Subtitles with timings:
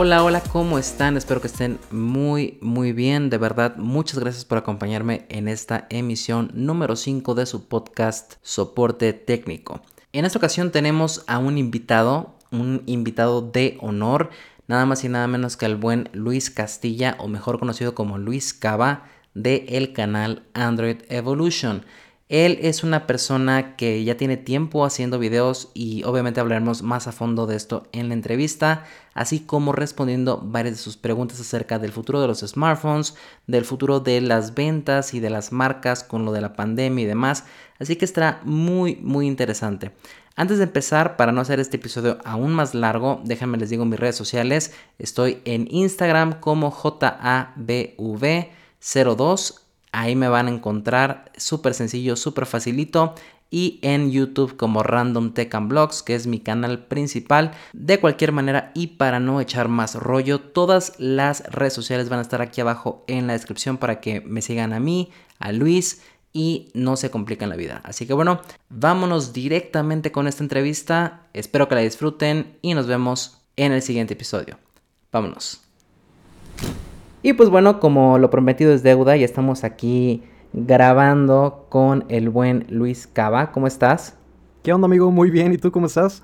[0.00, 1.16] Hola, hola, ¿cómo están?
[1.16, 3.30] Espero que estén muy, muy bien.
[3.30, 9.12] De verdad, muchas gracias por acompañarme en esta emisión número 5 de su podcast Soporte
[9.12, 9.80] Técnico.
[10.12, 14.30] En esta ocasión tenemos a un invitado, un invitado de honor,
[14.68, 18.54] nada más y nada menos que el buen Luis Castilla, o mejor conocido como Luis
[18.54, 21.84] Cava, de el canal Android Evolution.
[22.28, 27.12] Él es una persona que ya tiene tiempo haciendo videos y obviamente hablaremos más a
[27.12, 31.90] fondo de esto en la entrevista, así como respondiendo varias de sus preguntas acerca del
[31.90, 33.14] futuro de los smartphones,
[33.46, 37.06] del futuro de las ventas y de las marcas con lo de la pandemia y
[37.06, 37.44] demás,
[37.78, 39.92] así que estará muy muy interesante.
[40.36, 43.98] Antes de empezar, para no hacer este episodio aún más largo, déjenme les digo mis
[43.98, 52.46] redes sociales, estoy en Instagram como JABV02 Ahí me van a encontrar súper sencillo, súper
[52.46, 53.14] facilito.
[53.50, 57.52] Y en YouTube como Random Tech and Blogs, que es mi canal principal.
[57.72, 62.22] De cualquier manera, y para no echar más rollo, todas las redes sociales van a
[62.22, 66.68] estar aquí abajo en la descripción para que me sigan a mí, a Luis y
[66.74, 67.80] no se compliquen la vida.
[67.84, 71.26] Así que bueno, vámonos directamente con esta entrevista.
[71.32, 74.58] Espero que la disfruten y nos vemos en el siguiente episodio.
[75.10, 75.62] Vámonos.
[77.22, 82.64] Y pues bueno, como lo prometido es deuda, ya estamos aquí grabando con el buen
[82.68, 83.50] Luis Cava.
[83.50, 84.16] ¿Cómo estás?
[84.62, 85.10] ¿Qué onda, amigo?
[85.10, 85.52] Muy bien.
[85.52, 86.22] ¿Y tú cómo estás?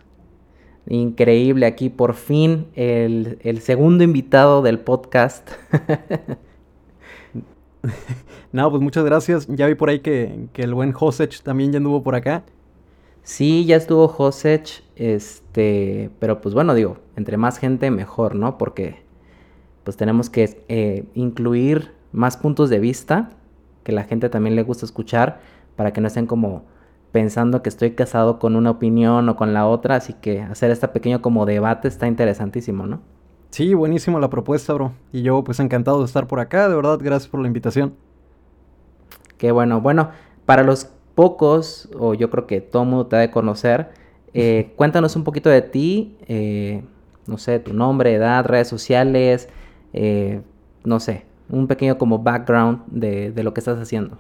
[0.87, 5.51] Increíble, aquí por fin el, segundo invitado del podcast.
[8.53, 9.47] no, pues muchas gracias.
[9.49, 12.45] Ya vi por ahí que, que el buen Josech también ya anduvo por acá.
[13.23, 18.59] Sí, ya estuvo Josech, este, pero pues bueno, digo, entre más gente mejor, ¿no?
[18.59, 19.04] Porque
[19.85, 23.31] pues tenemos que eh, incluir más puntos de vista
[23.85, 25.41] que la gente también le gusta escuchar
[25.77, 26.65] para que no estén como
[27.13, 30.89] pensando que estoy casado con una opinión o con la otra, así que hacer este
[30.89, 33.01] pequeño como debate está interesantísimo, ¿no?
[33.51, 34.95] Sí, buenísimo la propuesta, bro.
[35.13, 37.95] Y yo pues encantado de estar por acá, de verdad, gracias por la invitación.
[39.39, 40.11] Qué bueno, bueno,
[40.45, 43.91] para los pocos, o yo creo que todo el mundo te ha de conocer,
[44.33, 46.83] eh, cuéntanos un poquito de ti, eh,
[47.29, 49.49] no sé, tu nombre, edad, redes sociales,
[49.95, 50.43] eh,
[50.83, 54.19] no sé, un pequeño como background de, lo que estás haciendo.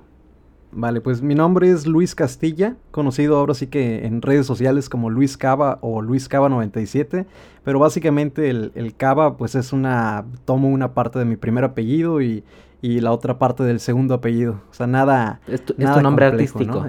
[0.70, 5.10] Vale, pues mi nombre es Luis Castilla, conocido ahora sí que en redes sociales como
[5.10, 7.26] Luis Cava o Luis Cava 97,
[7.62, 12.22] pero básicamente el, el Cava pues es una, tomo una parte de mi primer apellido
[12.22, 12.44] y,
[12.82, 15.40] la otra parte del segundo apellido, o sea, nada...
[15.48, 16.84] Es tu, nombre artístico.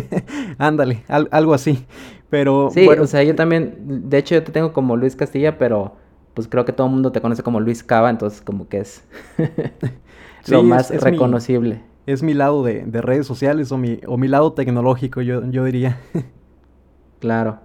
[0.58, 1.84] Ándale, algo así,
[2.30, 2.70] pero...
[2.72, 5.96] Sí, bueno, o sea, yo también, de hecho yo te tengo como Luis Castilla, pero
[6.34, 9.04] pues creo que todo el mundo te conoce como Luis Cava, entonces como que es
[10.48, 11.82] lo más reconocible.
[12.06, 15.98] es mi lado de, redes sociales o mi, o mi lado tecnológico, yo, yo diría.
[17.20, 17.60] claro.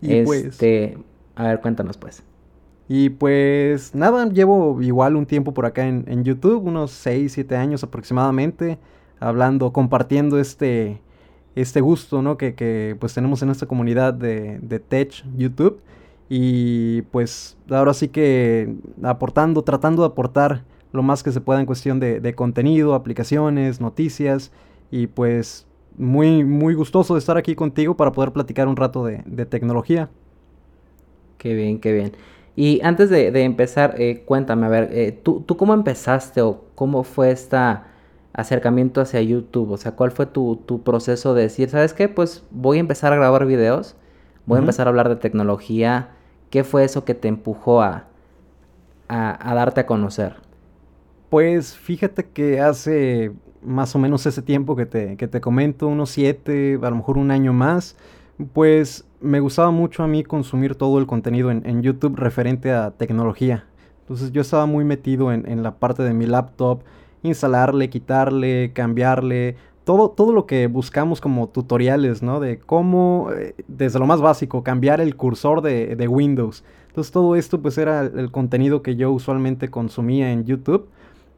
[0.00, 0.98] Y pues este,
[1.36, 2.22] a ver, cuéntanos pues.
[2.88, 7.84] Y pues nada, llevo igual un tiempo por acá en, YouTube, unos 6, 7 años
[7.84, 8.78] aproximadamente,
[9.20, 11.00] hablando, compartiendo este,
[11.54, 12.36] este gusto, ¿no?
[12.36, 15.80] Que, que pues tenemos en esta comunidad de, de Tech YouTube.
[16.32, 21.66] Y pues ahora sí que aportando, tratando de aportar lo más que se pueda en
[21.66, 24.52] cuestión de, contenido, aplicaciones, noticias.
[24.92, 25.66] Y pues
[25.98, 30.08] muy, muy gustoso de estar aquí contigo para poder platicar un rato de, tecnología.
[31.36, 32.12] Qué bien, qué bien.
[32.54, 37.02] Y antes de, empezar, eh, cuéntame, a ver, eh, ¿tú, ¿tú, cómo empezaste o cómo
[37.02, 37.56] fue este
[38.34, 39.72] acercamiento hacia YouTube?
[39.72, 42.08] O sea, ¿cuál fue tu, proceso de decir, sabes qué?
[42.08, 43.96] Pues voy a empezar a grabar videos,
[44.46, 46.10] voy a empezar a hablar de tecnología,
[46.50, 48.04] ¿Qué fue eso que te empujó a,
[49.08, 50.34] a, darte a conocer?
[51.28, 56.10] Pues fíjate que hace más o menos ese tiempo que te, que te comento, unos
[56.10, 57.96] siete, a lo mejor un año más,
[58.52, 63.66] pues me gustaba mucho a mí consumir todo el contenido en, YouTube referente a tecnología.
[64.00, 66.80] Entonces yo estaba muy metido en, en, la parte de mi laptop,
[67.22, 72.40] instalarle, quitarle, cambiarle, todo, todo lo que buscamos como tutoriales, ¿no?
[72.40, 76.64] De cómo, eh, desde lo más básico, cambiar el cursor de, de Windows.
[76.90, 80.88] Entonces todo esto pues era el, contenido que yo usualmente consumía en YouTube.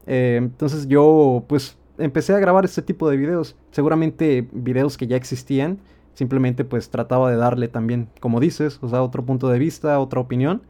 [0.06, 3.54] Eh, entonces yo pues empecé a grabar este tipo de videos.
[3.70, 5.78] Seguramente videos que ya existían.
[6.14, 10.20] Simplemente pues trataba de darle también, como dices, o sea, otro punto de vista, otra
[10.20, 10.62] opinión.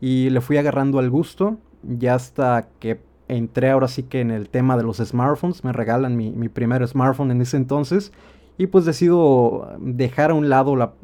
[0.00, 1.56] Y le fui agarrando al gusto.
[1.82, 6.16] Ya hasta que entré ahora sí que en el tema de los smartphones, me regalan
[6.16, 8.12] mi, primer smartphone en ese entonces
[8.58, 10.94] y pues decido dejar a un lado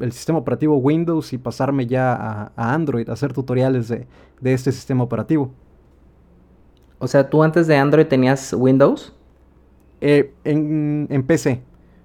[0.00, 4.06] el sistema operativo Windows y pasarme ya a, Android, a hacer tutoriales de,
[4.44, 5.50] este sistema operativo.
[6.98, 9.14] O sea, ¿tú antes de Android tenías Windows?
[10.00, 11.62] Eh, en, PC.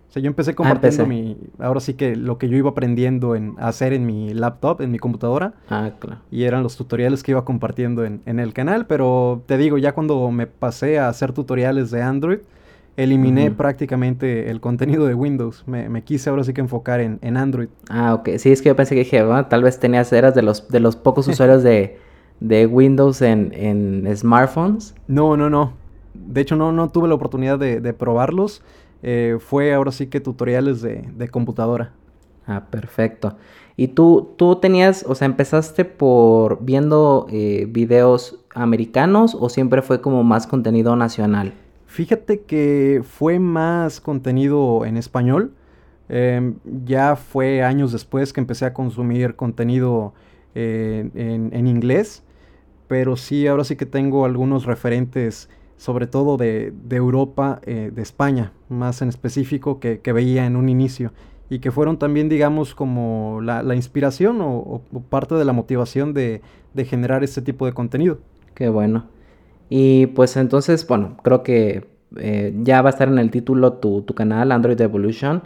[0.10, 3.56] O sea, yo empecé compartiendo mi, ahora sí que lo que yo iba aprendiendo en
[3.60, 5.54] hacer en mi laptop, en mi computadora.
[5.70, 6.22] Ah, claro.
[6.32, 9.94] Y eran los tutoriales que iba compartiendo en, en el canal, pero te digo, ya
[9.94, 12.40] cuando me pasé a hacer tutoriales de Android,
[12.98, 15.64] eliminé prácticamente el contenido de Windows.
[15.68, 17.70] Me, quise ahora sí que enfocar en, en, Android.
[17.90, 18.30] Ah, ok.
[18.38, 20.80] Sí, es que yo pensé que dije, bueno, tal vez tenías, eras de los, de
[20.80, 22.00] los pocos usuarios de,
[22.40, 24.96] de Windows en, en, smartphones.
[25.08, 25.74] No, no, no.
[26.16, 28.64] De hecho, no, no tuve la oportunidad de, de probarlos.
[29.04, 31.94] Eh, fue ahora sí que tutoriales de, de, computadora.
[32.46, 33.38] Ah, perfecto.
[33.76, 40.02] ¿Y tú, tú tenías, o sea, empezaste por viendo eh, videos americanos o siempre fue
[40.02, 41.54] como más contenido nacional?
[41.86, 45.54] Fíjate que fue más contenido en español.
[46.10, 46.56] Em,
[46.86, 50.14] ya fue años después que empecé a consumir contenido
[50.56, 52.24] eh, en, inglés.
[52.88, 58.52] Pero sí, ahora sí que tengo algunos referentes, sobre todo de, Europa, eh, de España,
[58.70, 61.14] más en específico, que, veía en un inicio.
[61.50, 66.42] Y que fueron también, digamos, como la, inspiración o, parte de la motivación de,
[66.74, 68.20] de generar este tipo de contenido.
[68.54, 69.06] Qué bueno.
[69.70, 71.86] Y pues entonces, bueno, creo que
[72.16, 75.44] eh, ya va a estar en el título tu, canal, Android Evolution.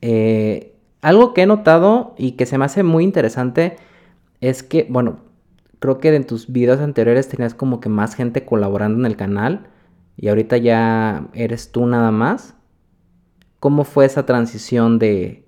[0.00, 3.76] Eh, algo que he notado y que se me hace muy interesante
[4.40, 5.18] es que, bueno,
[5.82, 9.66] creo que en tus videos anteriores tenías como que más gente colaborando en el canal
[10.16, 12.54] y ahorita ya eres tú nada más.
[13.58, 15.44] ¿Cómo fue esa transición de,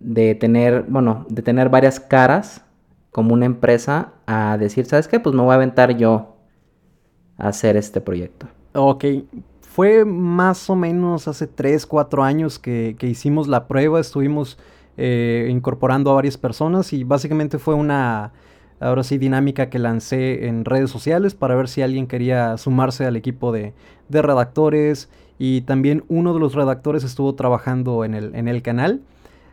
[0.00, 2.64] de tener, bueno, de tener varias caras
[3.10, 5.20] como una empresa a decir, ¿sabes qué?
[5.20, 6.36] Pues me voy a aventar yo
[7.36, 8.48] hacer este proyecto?
[8.72, 9.04] Ok,
[9.60, 14.58] fue más o menos hace 3, 4 años que, hicimos la prueba, estuvimos
[14.96, 18.32] eh, incorporando a varias personas y básicamente fue una,
[18.80, 23.16] ahora sí, dinámica que lancé en redes sociales para ver si alguien quería sumarse al
[23.16, 23.72] equipo de,
[24.10, 29.00] redactores y también uno de los redactores estuvo trabajando en el, en el canal.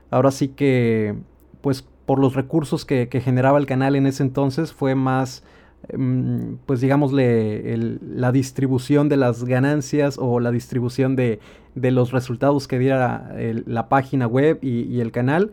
[0.10, 1.16] Ahora sí que,
[1.62, 5.44] pues por los recursos que, que generaba el canal en ese entonces fue más
[5.90, 11.40] Em, pues digámosle, la distribución de las ganancias o la distribución de,
[11.76, 13.34] los resultados que diera
[13.66, 15.52] la página web y, el canal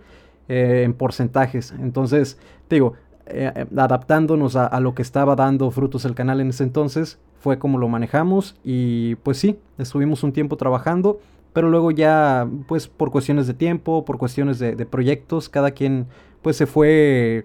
[0.48, 1.72] eh, en porcentajes.
[1.80, 2.38] Entonces,
[2.68, 2.94] digo,
[3.30, 7.58] eh, eh, adaptándonos a, lo que estaba dando frutos el canal en ese entonces, fue
[7.58, 11.20] como lo manejamos y pues sí, estuvimos un tiempo trabajando,
[11.52, 16.06] pero luego ya, pues por cuestiones de tiempo, por cuestiones de, proyectos, cada quien
[16.42, 17.44] pues se fue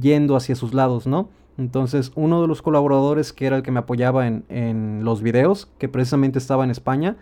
[0.00, 1.28] yendo hacia sus lados, ¿no?
[1.58, 5.88] Entonces, uno de los colaboradores que era el que me apoyaba en, los videos, que
[5.88, 7.16] precisamente estaba en España,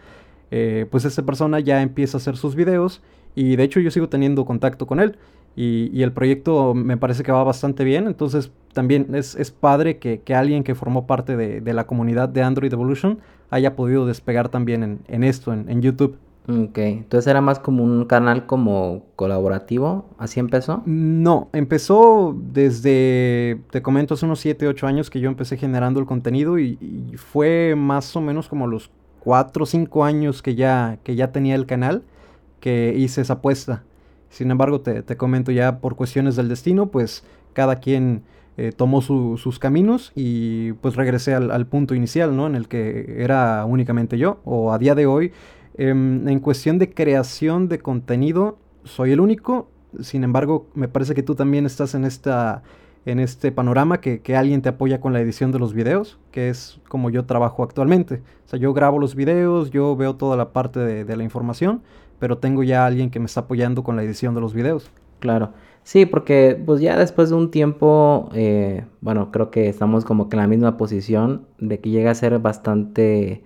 [0.50, 3.02] eh, pues esta persona ya empieza a hacer sus videos
[3.34, 5.18] y de hecho yo sigo teniendo contacto con él
[5.60, 10.62] y, el proyecto me parece que va bastante bien, entonces también es, padre que, alguien
[10.62, 13.18] que formó parte de, la comunidad de Android Evolution
[13.50, 16.16] haya podido despegar también en, esto, en YouTube.
[16.50, 20.82] Ok, entonces era más como un canal como colaborativo, ¿así empezó?
[20.86, 26.06] No, empezó desde, te comento, hace unos 7, 8 años que yo empecé generando el
[26.06, 26.78] contenido y,
[27.16, 28.90] fue más o menos como los
[29.20, 32.02] 4 o 5 años que ya, que ya tenía el canal
[32.60, 33.82] que hice esa apuesta.
[34.30, 38.22] Sin embargo, te, comento ya por cuestiones del destino, pues cada quien
[38.56, 42.46] eh, tomó sus caminos y pues regresé al, al punto inicial, ¿no?
[42.46, 45.32] En el que era únicamente yo, o a día de hoy
[45.78, 49.70] Em, en cuestión de creación de contenido, soy el único.
[50.00, 52.62] Sin embargo, me parece que tú también estás en esta
[53.06, 56.78] en este panorama que, alguien te apoya con la edición de los videos, que es
[56.88, 58.16] como yo trabajo actualmente.
[58.44, 61.80] O sea, yo grabo los videos, yo veo toda la parte de, la información,
[62.18, 64.90] pero tengo ya alguien que me está apoyando con la edición de los videos.
[65.20, 65.52] Claro.
[65.82, 70.36] Sí, porque pues ya después de un tiempo, eh, bueno, creo que estamos como que
[70.36, 73.42] en la misma posición de que llega a ser bastante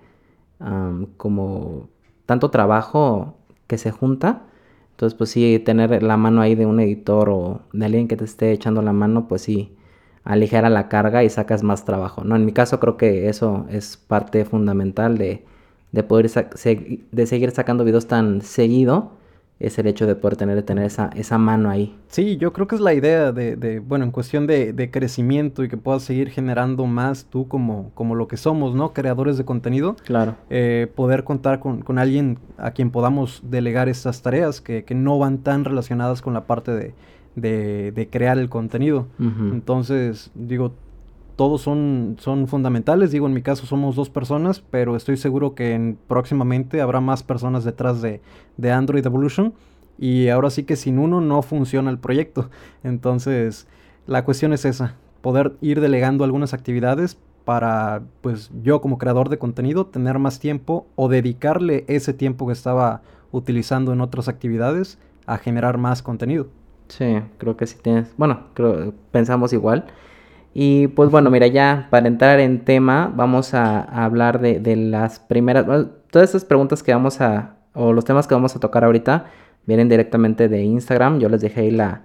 [1.17, 1.89] como
[2.25, 3.35] tanto trabajo
[3.67, 4.43] que se junta.
[4.91, 8.25] Entonces, pues sí, tener la mano ahí de un editor o de alguien que te
[8.25, 9.75] esté echando la mano, pues sí,
[10.23, 12.35] aligera la carga y sacas más trabajo, ¿no?
[12.35, 15.45] En mi caso creo que eso es parte fundamental de,
[15.93, 19.13] de poder de seguir sacando videos tan seguido
[19.59, 21.95] es el hecho de poder tener, tener esa, esa mano ahí.
[22.07, 25.77] Sí, yo creo que es la idea de, bueno, en cuestión de, crecimiento y que
[25.77, 28.91] puedas seguir generando más tú como, como lo que somos, ¿no?
[28.91, 29.95] Creadores de contenido.
[30.05, 30.35] Claro.
[30.49, 35.63] Eh, poder contar con, alguien a quien podamos delegar estas tareas que, no van tan
[35.63, 36.93] relacionadas con la parte
[37.35, 39.07] de, crear el contenido.
[39.17, 40.73] Entonces, digo,
[41.43, 43.11] todos son, son fundamentales.
[43.11, 47.21] Digo, en mi caso somos dos personas, pero estoy seguro que en, próximamente habrá más
[47.21, 48.21] personas detrás de,
[48.55, 49.53] de, Android Evolution.
[49.99, 52.49] Y ahora sí que sin uno no funciona el proyecto.
[52.81, 53.67] Entonces,
[54.07, 59.37] la cuestión es esa, poder ir delegando algunas actividades para, pues yo como creador de
[59.37, 63.01] contenido, tener más tiempo o dedicarle ese tiempo que estaba
[63.33, 66.47] utilizando en otras actividades a generar más contenido.
[66.87, 68.13] Sí, creo que sí tienes.
[68.15, 69.87] Bueno, creo, pensamos igual.
[70.53, 75.65] Y pues bueno, mira, ya para entrar en tema, vamos a, hablar de, las primeras.
[76.11, 77.55] todas estas preguntas que vamos a.
[77.73, 79.25] o los temas que vamos a tocar ahorita
[79.65, 81.19] vienen directamente de Instagram.
[81.19, 82.03] Yo les dejé ahí la,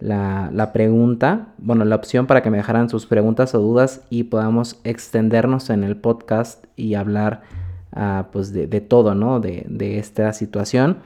[0.00, 4.78] la, pregunta, bueno, la opción para que me dejaran sus preguntas o dudas y podamos
[4.84, 7.42] extendernos en el podcast y hablar
[7.92, 9.40] ah, pues de, todo, ¿no?
[9.40, 10.98] De, de esta situación.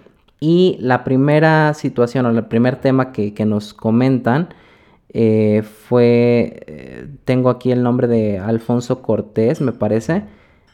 [0.44, 4.48] Y la primera situación o el primer tema que, nos comentan
[5.12, 10.24] eh, fue, eh, tengo aquí el nombre de Alfonso Cortés, me parece,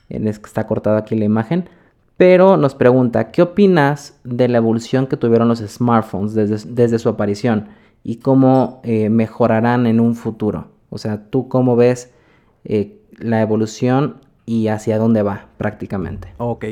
[0.09, 1.68] que está cortado aquí la imagen,
[2.16, 7.68] pero nos pregunta, ¿qué opinas de la evolución que tuvieron los smartphones desde, su aparición
[8.02, 10.68] y cómo eh, mejorarán en un futuro?
[10.90, 12.12] O sea, ¿tú cómo ves
[13.18, 14.16] la evolución
[14.47, 16.33] y hacia dónde va prácticamente?
[16.38, 16.64] Ok.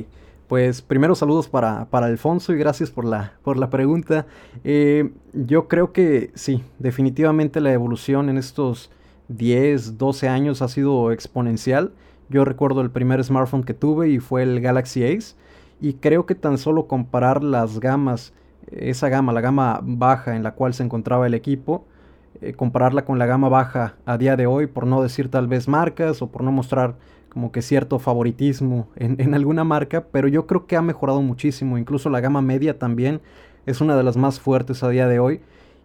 [0.48, 4.26] Pues primero saludos para, Alfonso y gracias por la, por la pregunta.
[4.62, 8.92] Eh, yo creo que sí, definitivamente la evolución en estos
[9.26, 11.92] 10, 12 años ha sido exponencial.
[12.28, 15.34] Yo recuerdo el primer smartphone que tuve y fue el Galaxy Ace
[15.80, 18.32] y creo que tan solo comparar las gamas,
[18.70, 21.86] esa gama, la gama baja en la cual se encontraba el equipo,
[22.40, 25.66] eh, compararla con la gama baja a día de hoy, por no decir tal vez
[25.66, 26.94] marcas o por no mostrar
[27.36, 31.76] como que cierto favoritismo en, alguna marca, pero yo creo que ha mejorado muchísimo.
[31.76, 33.20] Incluso la gama media también
[33.66, 35.42] es una de las más fuertes a día de hoy.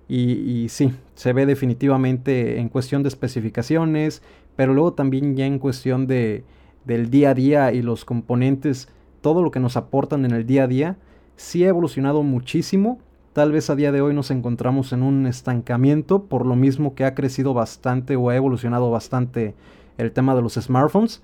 [0.08, 4.22] Y, sí, se ve definitivamente en cuestión de especificaciones,
[4.56, 6.46] pero luego también ya en cuestión de,
[6.86, 8.88] del día a día y los componentes,
[9.20, 10.98] todo lo que nos aportan en el día a día,
[11.36, 12.98] sí ha evolucionado muchísimo.
[13.34, 17.04] Tal vez a día de hoy nos encontramos en un estancamiento, por lo mismo que
[17.04, 19.54] ha crecido bastante o ha evolucionado bastante
[19.98, 21.22] el tema de los smartphones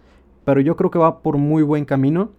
[0.48, 2.30] pero yo creo que va por muy buen camino.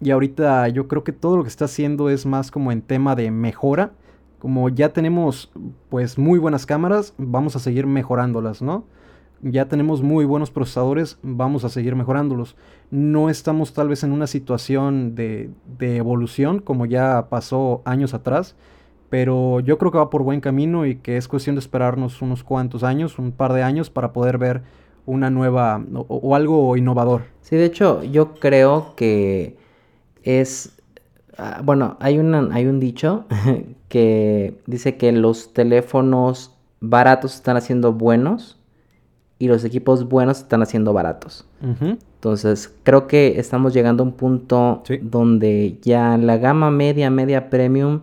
[0.00, 3.14] Y ahorita yo creo que todo lo que está haciendo es más como en tema
[3.14, 3.92] de mejora.
[4.40, 5.52] Como ya tenemos
[5.88, 8.82] pues muy buenas cámaras, vamos a seguir mejorándolas, ¿no?
[9.42, 12.56] Ya tenemos muy buenos procesadores, vamos a seguir mejorándolos.
[12.90, 18.56] No estamos tal vez en una situación de, de evolución como ya pasó años atrás,
[19.08, 22.42] pero yo creo que va por buen camino y que es cuestión de esperarnos unos
[22.42, 24.62] cuantos años, un par de años para poder ver
[25.06, 27.22] una nueva o, algo innovador.
[27.40, 29.56] Sí, de hecho, yo creo que
[30.22, 30.78] es.
[31.38, 33.24] Ah, bueno, hay, una, hay un dicho
[33.88, 38.58] que dice que los teléfonos baratos están haciendo buenos
[39.38, 41.44] y los equipos buenos están haciendo baratos.
[41.60, 48.02] Entonces, creo que estamos llegando a un punto donde ya la gama media, media premium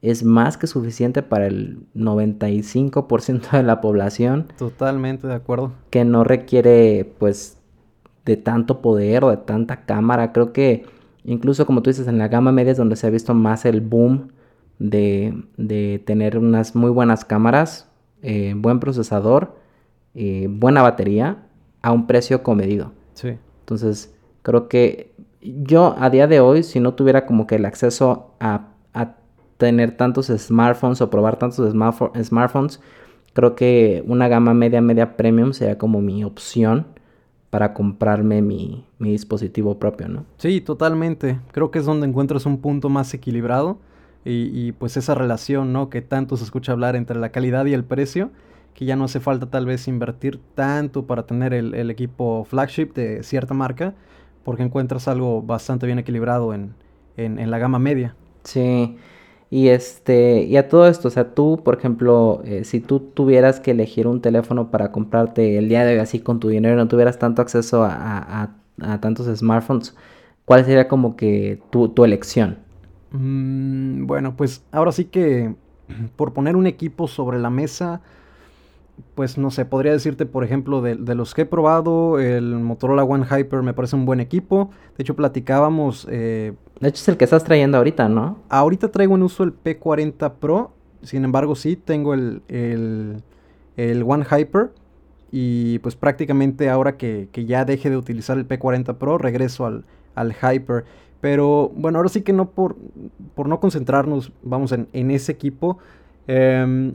[0.00, 4.46] es más que suficiente para el 95% de la población.
[4.56, 5.72] Totalmente de acuerdo.
[5.90, 7.58] Que no requiere pues
[8.24, 10.32] de tanto poder o de tanta cámara.
[10.32, 10.84] Creo que
[11.24, 13.80] incluso como tú dices en la gama media es donde se ha visto más el
[13.80, 14.28] boom
[14.78, 17.88] de, de tener unas muy buenas cámaras,
[18.22, 19.56] eh, buen procesador,
[20.14, 21.46] eh, buena batería
[21.82, 22.92] a un precio comedido.
[23.14, 23.36] Sí.
[23.60, 28.34] Entonces creo que yo a día de hoy si no tuviera como que el acceso
[28.40, 29.16] a, a
[29.58, 32.80] tener tantos smartphones o probar tantos smartphones,
[33.34, 36.86] creo que una gama media, media premium sería como mi opción
[37.50, 40.24] para comprarme mi, dispositivo propio, ¿no?
[40.36, 41.40] Sí, totalmente.
[41.52, 43.78] Creo que es donde encuentras un punto más equilibrado
[44.24, 45.88] y, pues esa relación, ¿no?
[45.88, 48.30] Que tanto se escucha hablar entre la calidad y el precio,
[48.74, 53.22] que ya no hace falta tal vez invertir tanto para tener el, equipo flagship de
[53.22, 53.94] cierta marca,
[54.44, 56.74] porque encuentras algo bastante bien equilibrado en,
[57.16, 58.14] en la gama media.
[58.44, 58.96] Sí.
[59.50, 63.60] Y este, y a todo esto, o sea, tú, por ejemplo, eh, si tú tuvieras
[63.60, 66.76] que elegir un teléfono para comprarte el día de hoy así con tu dinero y
[66.76, 68.50] no tuvieras tanto acceso a,
[69.00, 69.94] tantos smartphones,
[70.44, 72.58] ¿cuál sería como que tu, tu elección?
[73.10, 75.54] Mm, bueno, pues ahora sí que
[76.16, 78.02] por poner un equipo sobre la mesa,
[79.14, 83.26] pues no sé, podría decirte, por ejemplo, de, los que he probado, el Motorola One
[83.26, 84.70] Hyper me parece un buen equipo.
[84.96, 86.06] De hecho, platicábamos.
[86.10, 88.38] Eh, de hecho, es el que estás trayendo ahorita, ¿no?
[88.48, 90.72] Ahorita traigo en uso el P40 Pro.
[91.02, 94.70] Sin embargo, sí, tengo el, el, One Hyper.
[95.30, 100.32] Y pues prácticamente ahora que, ya deje de utilizar el P40 Pro, regreso al, al
[100.32, 100.84] Hyper.
[101.20, 102.76] Pero bueno, ahora sí que no por,
[103.34, 105.78] por no concentrarnos, vamos, en, en ese equipo.
[106.28, 106.92] Eh,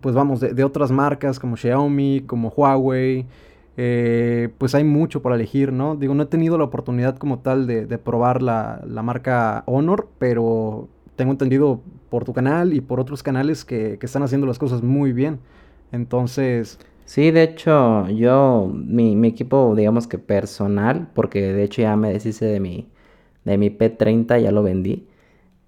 [0.00, 3.26] pues vamos, de, otras marcas como Xiaomi, como Huawei,
[3.76, 5.96] eh, pues hay mucho para elegir, ¿no?
[5.96, 11.32] Digo, no he tenido la oportunidad como tal de, probar la, marca Honor, pero tengo
[11.32, 15.40] entendido por tu canal y por otros canales que, están haciendo las cosas muy bien.
[15.92, 16.78] Entonces...
[17.04, 22.12] Sí, de hecho, yo, mi, mi, equipo, digamos que personal, porque de hecho ya me
[22.12, 22.88] deshice de mi,
[23.44, 25.08] de mi P30, ya lo vendí.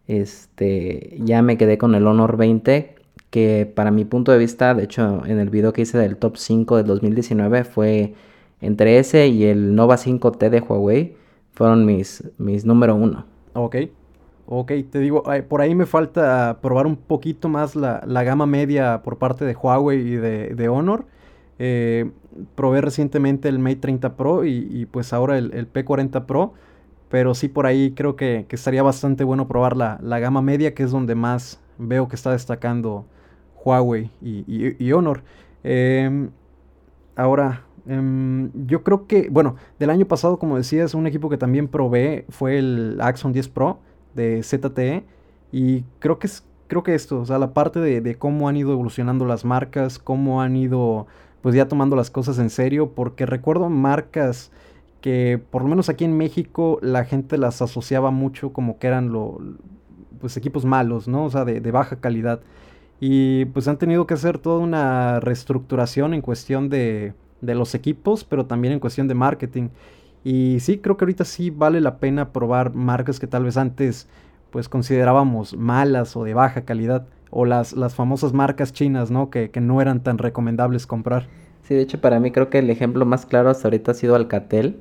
[0.07, 2.95] Este, ya me quedé con el Honor 20,
[3.33, 6.37] que para mi punto de vista, de hecho, en el video que hice del top
[6.37, 8.13] 5 del 2019 fue
[8.61, 11.17] entre ese y el Nova 5T de Huawei,
[11.53, 13.25] fueron mis, mis número uno.
[13.55, 13.77] Ok.
[14.45, 19.17] Ok, te digo, por ahí me falta probar un poquito más la, gama media por
[19.17, 21.07] parte de Huawei y de, Honor.
[21.59, 22.11] Eh,
[22.55, 26.53] probé recientemente el Mate 30 Pro y, pues ahora el, P40 Pro.
[27.09, 30.91] Pero sí por ahí creo que, estaría bastante bueno probar la, gama media, que es
[30.91, 33.07] donde más veo que está destacando
[33.65, 35.23] Huawei y, Honor.
[35.65, 36.31] Em,
[37.17, 41.69] ahora, em, yo creo que, bueno, del año pasado, como decías, un equipo que también
[41.69, 43.79] probé fue el Axon 10 Pro
[44.15, 45.05] de ZTE.
[45.53, 48.73] Y creo que es creo que esto, o sea, la parte de, cómo han ido
[48.73, 51.07] evolucionando las marcas, cómo han ido
[51.43, 54.51] pues ya tomando las cosas en serio, porque recuerdo marcas
[55.03, 59.13] que por lo menos aquí en México la gente las asociaba mucho como que eran
[59.13, 59.39] lo,
[60.19, 61.27] pues equipos malos, ¿no?
[61.27, 62.41] O sea, de, baja calidad.
[63.05, 68.23] Y pues han tenido que hacer toda una reestructuración en cuestión de, de los equipos,
[68.23, 69.71] pero también en cuestión de marketing.
[70.23, 74.07] Y sí, creo que ahorita sí vale la pena probar marcas que tal vez antes
[74.53, 77.09] pues considerábamos malas o de baja calidad.
[77.31, 79.31] O las, las famosas marcas chinas, ¿no?
[79.31, 81.27] Que, no eran tan recomendables comprar.
[81.63, 84.15] Sí, de hecho para mí creo que el ejemplo más claro hasta ahorita ha sido
[84.15, 84.77] Alcatel.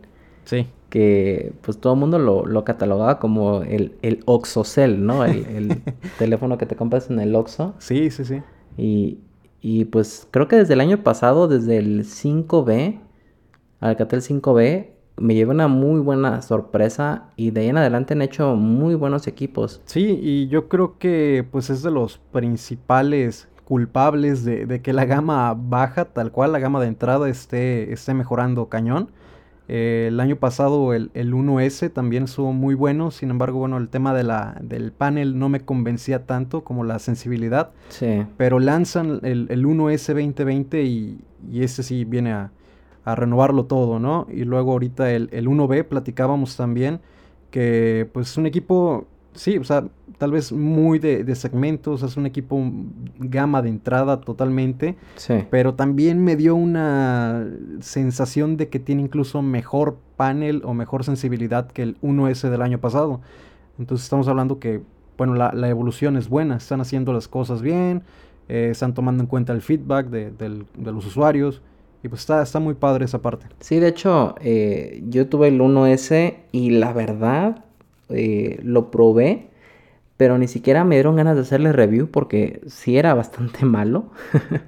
[0.45, 0.67] Sí.
[0.89, 5.23] Que pues todo el mundo lo, catalogaba como el, el Oxocell, ¿no?
[5.23, 5.81] El,
[6.19, 7.75] teléfono que te compras en el Oxo.
[7.79, 8.41] Sí, sí, sí.
[8.77, 9.19] Y,
[9.61, 12.99] y pues creo que desde el año pasado, desde el 5B,
[13.79, 18.55] Alcatel 5B, me llevé una muy buena sorpresa y de ahí en adelante han hecho
[18.55, 19.81] muy buenos equipos.
[19.85, 25.55] Sí, y yo creo que pues es de los principales culpables de, que la gama
[25.57, 29.11] baja, tal cual la gama de entrada esté, esté mejorando cañón.
[29.73, 34.13] Eh, el año pasado el, 1S también estuvo muy bueno, sin embargo, bueno, el tema
[34.13, 37.71] de la, del panel no me convencía tanto como la sensibilidad.
[37.87, 38.25] Sí.
[38.35, 42.51] Pero lanzan el, 1S 2020 y, y ese sí viene a,
[43.05, 44.27] a renovarlo todo, ¿no?
[44.29, 46.99] Y luego ahorita el, 1B platicábamos también
[47.49, 49.85] que pues es un equipo, sí, o sea,
[50.17, 52.61] tal vez muy de, segmentos, es un equipo
[53.17, 55.45] gama de entrada totalmente, sí.
[55.49, 57.47] pero también me dio una
[57.79, 62.79] sensación de que tiene incluso mejor panel o mejor sensibilidad que el 1S del año
[62.79, 63.21] pasado.
[63.79, 64.81] Entonces estamos hablando que,
[65.17, 68.03] bueno, la, evolución es buena, están haciendo las cosas bien,
[68.47, 71.61] eh, están tomando en cuenta el feedback de, de los usuarios.
[72.03, 73.45] Y pues está, está muy padre esa parte.
[73.59, 77.63] Sí, de hecho, eh, yo tuve el 1S y la verdad
[78.13, 79.49] eh, lo probé,
[80.17, 84.05] pero ni siquiera me dieron ganas de hacerle review porque sí era bastante malo.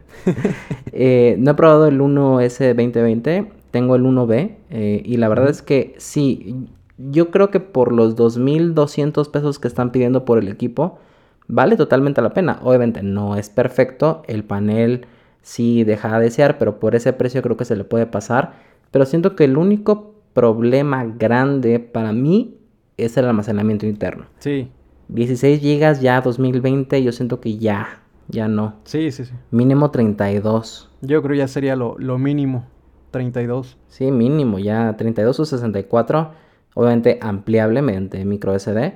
[0.96, 5.96] Eh, no he probado el 1S 2020, tengo el 1B y la verdad es que
[5.98, 11.00] sí, yo creo que por los 2.200 pesos que están pidiendo por el equipo,
[11.48, 12.60] vale totalmente la pena.
[12.64, 15.08] Obviamente no es perfecto, el panel
[15.42, 18.54] sí deja a desear, pero por ese precio creo que se le puede pasar.
[18.92, 22.58] Pero siento que el único problema grande para mí
[22.98, 24.26] es el almacenamiento interno.
[24.40, 24.70] Sí.
[25.10, 28.76] 16 GB ya 2020, yo siento que ya, ya no.
[28.86, 29.34] Sí, sí, sí.
[29.52, 30.90] Mínimo 32.
[31.02, 32.66] Yo creo ya sería lo, lo mínimo,
[33.12, 33.78] 32.
[33.88, 36.32] Sí, mínimo, ya 32 o 64.
[36.76, 38.94] Obviamente ampliable mediante micro SD.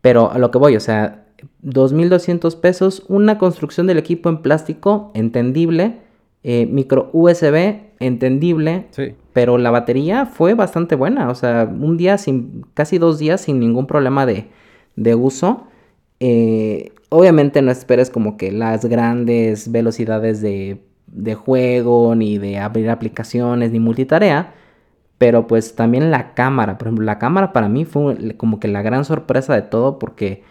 [0.00, 1.26] Pero a lo que voy, o sea,
[1.62, 6.00] 2.200 pesos, una construcción del equipo en plástico entendible,
[6.42, 8.86] eh, micro USB entendible,
[9.40, 13.58] pero la batería fue bastante buena, o sea, un día sin, casi dos días sin
[13.58, 14.50] ningún problema de,
[15.14, 15.66] uso.
[16.20, 22.90] Eh, obviamente no esperes como que las grandes velocidades de, de juego, ni de abrir
[22.90, 24.52] aplicaciones, ni multitarea,
[25.16, 28.82] pero pues también la cámara, por ejemplo, la cámara para mí fue como que la
[28.82, 30.42] gran sorpresa de todo porque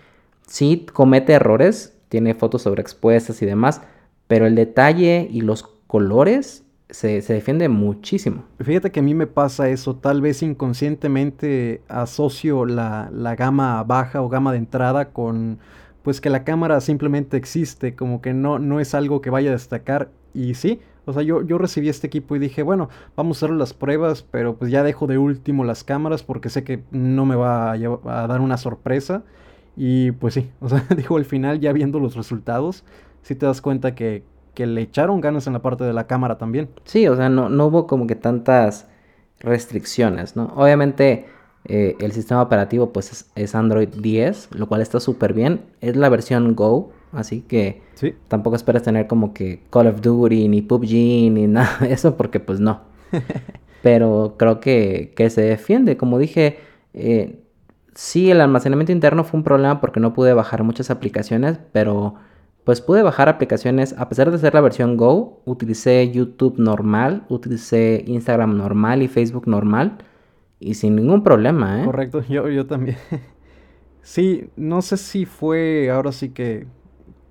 [0.47, 3.83] sí comete errores, tiene fotos sobreexpuestas y demás,
[4.27, 8.43] pero el detalle y los colores se, defiende muchísimo.
[8.59, 14.29] Fíjate que a mí me pasa eso, tal vez inconscientemente asocio la, gama baja o
[14.29, 15.59] gama de entrada con
[16.03, 19.53] pues que la cámara simplemente existe, como que no, no es algo que vaya a
[19.53, 23.45] destacar y sí, o sea, yo, yo recibí este equipo y dije, bueno, vamos a
[23.45, 27.25] hacer las pruebas, pero pues ya dejo de último las cámaras porque sé que no
[27.25, 29.23] me va a, dar una sorpresa.
[29.75, 32.83] Y pues sí, o sea, digo, al final ya viendo los resultados,
[33.23, 34.23] sí te das cuenta que,
[34.65, 36.69] le echaron ganas en la parte de la cámara también.
[36.85, 38.87] Sí, o sea, no, no hubo como que tantas
[39.39, 40.53] restricciones, ¿no?
[40.55, 41.27] Obviamente
[41.65, 45.61] eh, el sistema operativo pues es, Android 10, lo cual está súper bien.
[45.81, 47.81] Es la versión Go, así que
[48.27, 52.39] tampoco esperes tener como que Call of Duty, ni PUBG, ni nada de eso, porque
[52.39, 52.81] pues no.
[53.81, 56.59] Pero creo que, que se defiende, como dije,
[56.93, 57.39] eh,
[57.95, 62.15] sí, el almacenamiento interno fue un problema porque no pude bajar muchas aplicaciones, pero
[62.69, 68.03] pues pude bajar aplicaciones, a pesar de ser la versión Go, utilicé YouTube normal, utilicé
[68.05, 69.97] Instagram normal y Facebook normal
[70.59, 71.85] y sin ningún problema, ¿eh?
[71.85, 72.97] Correcto, yo, yo también.
[74.03, 76.67] sí, no sé si fue ahora sí que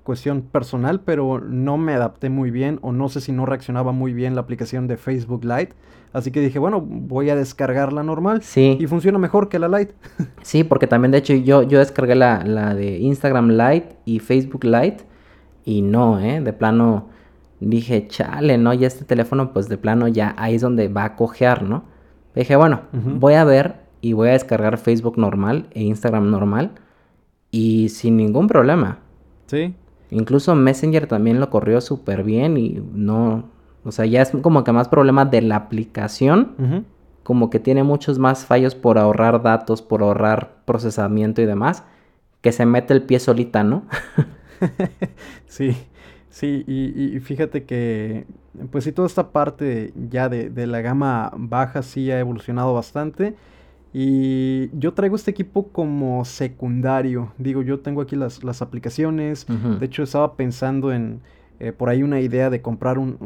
[0.02, 4.12] cuestión personal, pero no me adapté muy bien o no sé si no reaccionaba muy
[4.12, 5.76] bien la aplicación de Facebook Lite.
[6.12, 8.42] Así que dije, bueno, voy a descargar la normal.
[8.42, 8.76] Sí.
[8.80, 9.94] Y funciona mejor que la Lite.
[10.42, 14.64] sí, porque también de hecho yo, yo descargué la, la de Instagram Lite y Facebook
[14.64, 15.06] Lite
[15.68, 16.40] y no, ¿eh?
[16.40, 17.08] De plano
[17.60, 18.72] dije, chale, ¿no?
[18.72, 21.84] Y este teléfono pues de plano ya ahí es donde va a cojear, ¿no?
[22.34, 26.70] Dije, bueno, voy a ver y voy a descargar Facebook normal e Instagram normal
[27.50, 29.00] y sin ningún problema.
[29.46, 29.74] Sí.
[30.10, 33.44] Incluso Messenger también lo corrió súper bien y no,
[33.84, 36.86] o sea, ya es como que más problema de la aplicación,
[37.24, 41.84] como que tiene muchos más fallos por ahorrar datos, por ahorrar procesamiento y demás,
[42.40, 43.82] que se mete el pie solita, ¿no?
[45.46, 45.76] sí,
[46.30, 48.26] sí, y, fíjate que,
[48.70, 53.34] pues sí, toda esta parte ya de, de la gama baja sí ha evolucionado bastante.
[53.92, 57.32] Y yo traigo este equipo como secundario.
[57.38, 59.46] Digo, yo tengo aquí las, las aplicaciones.
[59.80, 61.20] De hecho, estaba pensando en
[61.58, 63.16] eh, por ahí una idea de comprar un,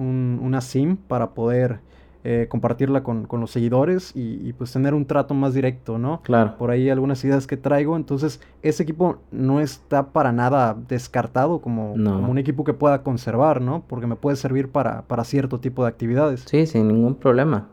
[0.40, 1.81] una SIM para poder
[2.25, 6.23] eh, compartirla con, con, los seguidores y, pues tener un trato más directo, ¿no?
[6.23, 6.57] Claro.
[6.57, 7.97] Por ahí algunas ideas que traigo.
[7.97, 13.61] Entonces, ese equipo no está para nada descartado como, como un equipo que pueda conservar,
[13.61, 13.83] ¿no?
[13.89, 16.45] Porque me puede servir para, para cierto tipo de actividades.
[16.47, 17.71] Sí, sin ningún problema.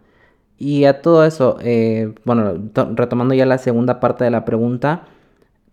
[0.58, 2.54] Y a todo eso, eh, bueno,
[2.96, 5.04] retomando ya la segunda parte de la pregunta,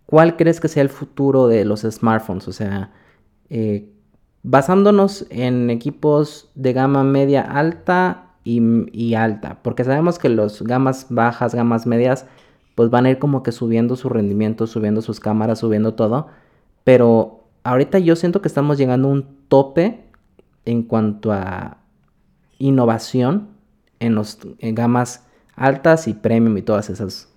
[0.05, 2.47] ¿cuál crees que sea el futuro de los smartphones?
[2.47, 2.91] O sea,
[3.49, 3.89] eh,
[4.43, 11.53] basándonos en equipos de gama media alta y, alta, porque sabemos que los gamas bajas,
[11.53, 12.25] gamas medias,
[12.75, 16.27] pues van a ir como que subiendo su rendimiento, subiendo sus cámaras, subiendo todo,
[16.83, 20.05] pero ahorita yo siento que estamos llegando a un tope
[20.65, 21.77] en cuanto a
[22.59, 23.49] innovación
[23.99, 27.33] en los gamas altas y premium y todas esas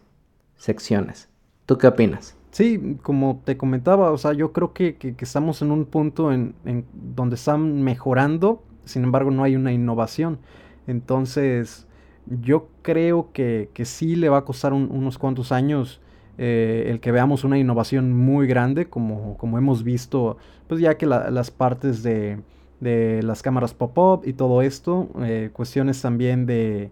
[0.56, 1.28] secciones.
[1.66, 2.36] ¿Tú qué opinas?
[2.50, 6.54] Sí, como te comentaba, o sea, yo creo que, estamos en un punto en,
[6.92, 10.38] donde están mejorando, sin embargo no hay una innovación.
[10.86, 11.86] Entonces,
[12.26, 16.00] yo creo que, que sí le va a costar unos cuantos años
[16.42, 20.38] eh, el que veamos una innovación muy grande, como, como hemos visto,
[20.68, 22.38] pues ya que las partes de,
[22.80, 26.90] de las cámaras pop-up y todo esto, eh, cuestiones también de,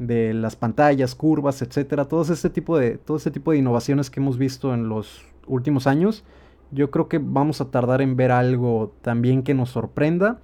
[0.00, 4.18] de, las pantallas, curvas, etcétera, todo este tipo de todo este tipo de innovaciones que
[4.18, 6.24] hemos visto en los últimos años,
[6.72, 10.40] yo creo que vamos a tardar en ver algo también que nos sorprenda.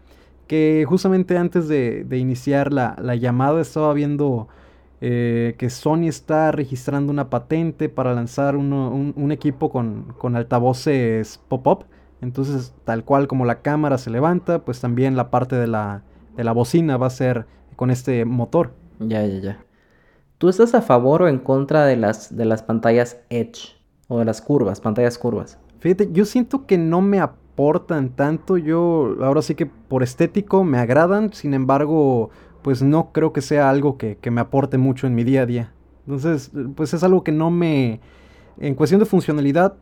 [0.46, 4.48] Que justamente antes de, iniciar la, llamada estaba viendo
[5.00, 11.84] eh, que Sony está registrando una patente para lanzar un, equipo con, con altavoces pop-up
[12.20, 16.02] entonces, tal cual como la cámara se levanta, pues también la parte de la,
[16.36, 18.72] de la bocina va a ser con este motor.
[19.00, 19.64] Ya, ya, ya.
[20.38, 23.76] ¿Tú estás a favor o en contra de las, de las pantallas Edge?
[24.08, 25.58] O de las curvas, pantallas curvas.
[25.80, 27.20] Fíjate, yo siento que no me
[27.56, 28.58] aportan tanto.
[28.58, 31.32] Yo ahora sí que por estético me agradan.
[31.32, 32.28] Sin embargo,
[32.60, 35.46] pues no creo que sea algo que, que me aporte mucho en mi día a
[35.46, 35.72] día.
[36.06, 38.00] Entonces, pues es algo que no me...
[38.58, 39.74] En cuestión de funcionalidad,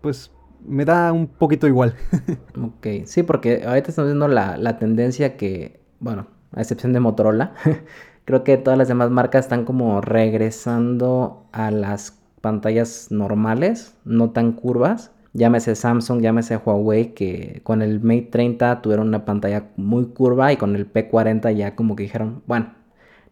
[0.00, 0.30] pues
[0.66, 1.94] me da un poquito igual.
[2.60, 7.52] ok, sí, porque ahorita estamos viendo la, tendencia que, bueno, a excepción de Motorola,
[8.24, 14.52] creo que todas las demás marcas están como regresando a las pantallas normales, no tan
[14.52, 15.12] curvas.
[15.32, 20.56] Llámese Samsung, llámese Huawei, que con el Mate 30 tuvieron una pantalla muy curva y
[20.56, 22.74] con el P40 ya como que dijeron, bueno,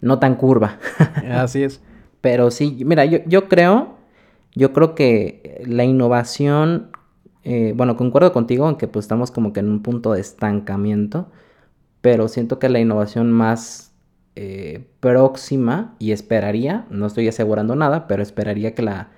[0.00, 0.78] no tan curva.
[1.30, 1.80] Así es.
[2.20, 3.96] Pero sí, mira, yo, yo creo,
[4.54, 6.90] yo creo que la innovación
[7.50, 11.30] eh, bueno, concuerdo contigo en que pues estamos como que en un punto de estancamiento,
[12.02, 13.94] pero siento que la innovación más
[14.36, 19.12] eh, próxima, y esperaría, no estoy asegurando nada, pero esperaría que la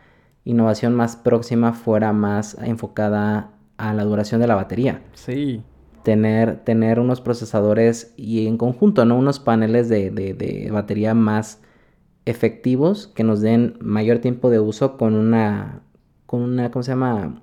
[0.45, 5.03] innovación más próxima fuera más enfocada a la duración de la batería.
[5.15, 5.63] Sí.
[6.03, 9.17] Tener, tener unos procesadores y en conjunto, ¿no?
[9.17, 11.61] Unos paneles de, de batería más
[12.25, 15.83] efectivos que nos den mayor tiempo de uso con una,
[16.27, 17.43] con una, ¿cómo se llama?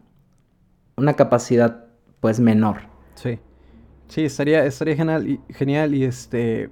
[0.97, 1.85] una capacidad
[2.19, 2.77] pues menor.
[3.15, 3.39] Sí.
[4.07, 6.69] Sí, estaría, estaría genial, y, genial y este,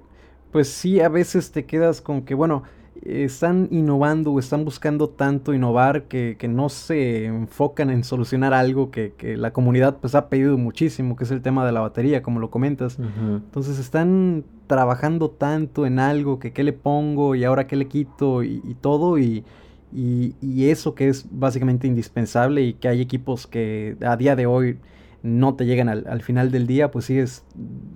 [0.52, 2.64] pues sí, a veces te quedas con que, bueno,
[3.04, 8.90] están innovando o están buscando tanto innovar que, que no se enfocan en solucionar algo
[8.90, 12.22] que, que, la comunidad pues ha pedido muchísimo, que es el tema de la batería,
[12.22, 12.98] como lo comentas.
[12.98, 18.42] Entonces están trabajando tanto en algo que qué le pongo y ahora qué le quito
[18.42, 19.44] y, y todo y
[19.92, 24.44] Y, y, eso que es básicamente indispensable y que hay equipos que a día de
[24.44, 24.78] hoy
[25.22, 27.44] no te llegan al, al final del día, pues sí es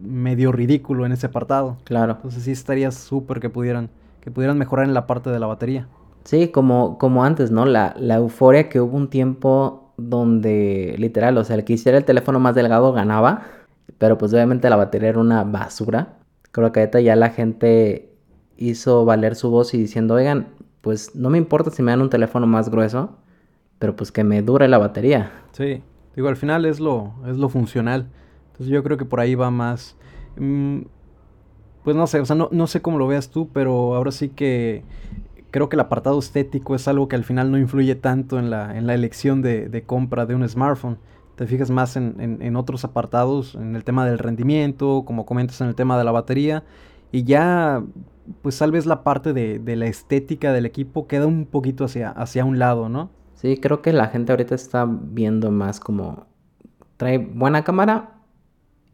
[0.00, 1.78] medio ridículo en ese apartado.
[1.84, 2.12] Claro.
[2.12, 5.88] Entonces sí estaría súper que pudieran, que pudieran mejorar en la parte de la batería.
[6.24, 7.64] Sí, como, como antes, ¿no?
[7.64, 12.04] La, la euforia que hubo un tiempo donde literal, o sea, el que hiciera el
[12.04, 13.42] teléfono más delgado ganaba,
[13.98, 16.18] pero pues obviamente la batería era una basura.
[16.52, 18.12] Creo que ahorita ya la gente
[18.56, 20.48] hizo valer su voz y diciendo, oigan,
[20.80, 23.18] pues no me importa si me dan un teléfono más grueso,
[23.78, 25.32] pero pues que me dure la batería.
[25.52, 25.82] Sí,
[26.14, 28.08] digo, al final es lo, es lo funcional.
[28.52, 29.96] Entonces yo creo que por ahí va más.
[30.36, 30.82] Mm,
[31.84, 34.28] pues no sé, o sea, no, no sé cómo lo veas tú, pero ahora sí
[34.28, 34.84] que
[35.50, 38.76] creo que el apartado estético es algo que al final no influye tanto en la,
[38.76, 40.98] en la elección de, compra de un smartphone.
[41.36, 45.60] Te fijas más en, en, en, otros apartados, en el tema del rendimiento, como comentas
[45.60, 46.64] en el tema de la batería,
[47.12, 47.82] y ya,
[48.42, 52.10] pues tal vez la parte de, de la estética del equipo queda un poquito hacia,
[52.10, 53.10] hacia un lado, ¿no?
[53.34, 56.26] Sí, creo que la gente ahorita está viendo más como
[56.98, 58.20] trae buena cámara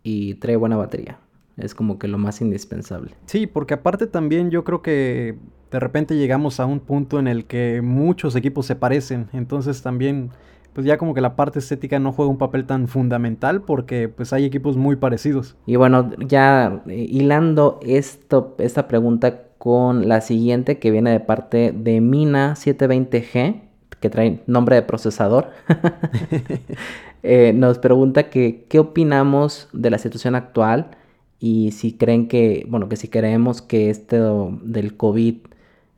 [0.04, 1.18] y trae buena batería.
[1.56, 3.12] Es como que lo más indispensable.
[3.26, 5.36] Sí, porque aparte también yo creo que
[5.70, 9.28] de repente llegamos a un punto en el que muchos equipos se parecen.
[9.32, 10.30] Entonces también,
[10.74, 14.32] pues ya como que la parte estética no juega un papel tan fundamental porque pues
[14.32, 15.56] hay equipos muy parecidos.
[15.64, 21.72] Y bueno, ya eh, hilando esto, esta pregunta con la siguiente que viene de parte
[21.74, 23.62] de Mina 720G,
[23.98, 25.50] que trae nombre de procesador.
[27.22, 30.90] eh, nos pregunta que qué opinamos de la situación actual
[31.38, 35.36] y si creen que, bueno, que si creemos que esto del COVID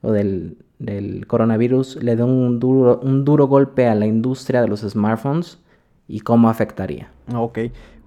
[0.02, 4.68] o del, del coronavirus le dé un duro, un duro golpe a la industria de
[4.68, 5.58] los smartphones
[6.08, 7.10] y cómo afectaría.
[7.34, 7.58] Ok,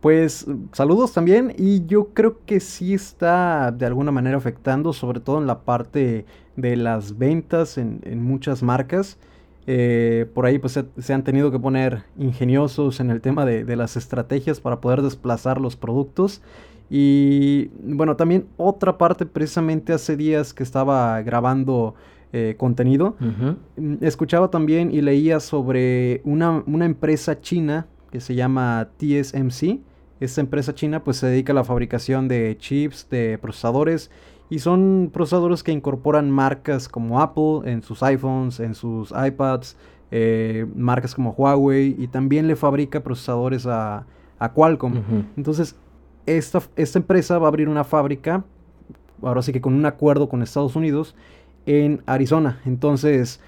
[0.01, 5.37] pues saludos también y yo creo que sí está de alguna manera afectando, sobre todo
[5.37, 9.17] en la parte de las ventas en, en muchas marcas.
[9.67, 13.63] Eh, por ahí pues se, se, han tenido que poner ingeniosos en el tema de,
[13.63, 16.41] de, las estrategias para poder desplazar los productos.
[16.93, 21.95] Y bueno, también otra parte, precisamente hace días que estaba grabando
[22.33, 23.97] eh, contenido, uh -huh.
[24.01, 29.79] escuchaba también y leía sobre una, una, empresa china que se llama TSMC.
[30.19, 34.11] Esta empresa china pues se dedica a la fabricación de chips, de procesadores
[34.49, 39.77] y son procesadores que incorporan marcas como Apple en sus iPhones, en sus iPads,
[40.11, 44.05] eh, marcas como Huawei y también le fabrica procesadores a,
[44.39, 44.91] a Qualcomm.
[44.91, 45.25] Uh -huh.
[45.37, 45.77] Entonces,
[46.25, 48.43] esta, esta, empresa va a abrir una fábrica,
[49.21, 51.15] ahora sí que con un acuerdo con Estados Unidos,
[51.65, 52.59] en Arizona.
[52.65, 53.39] Entonces,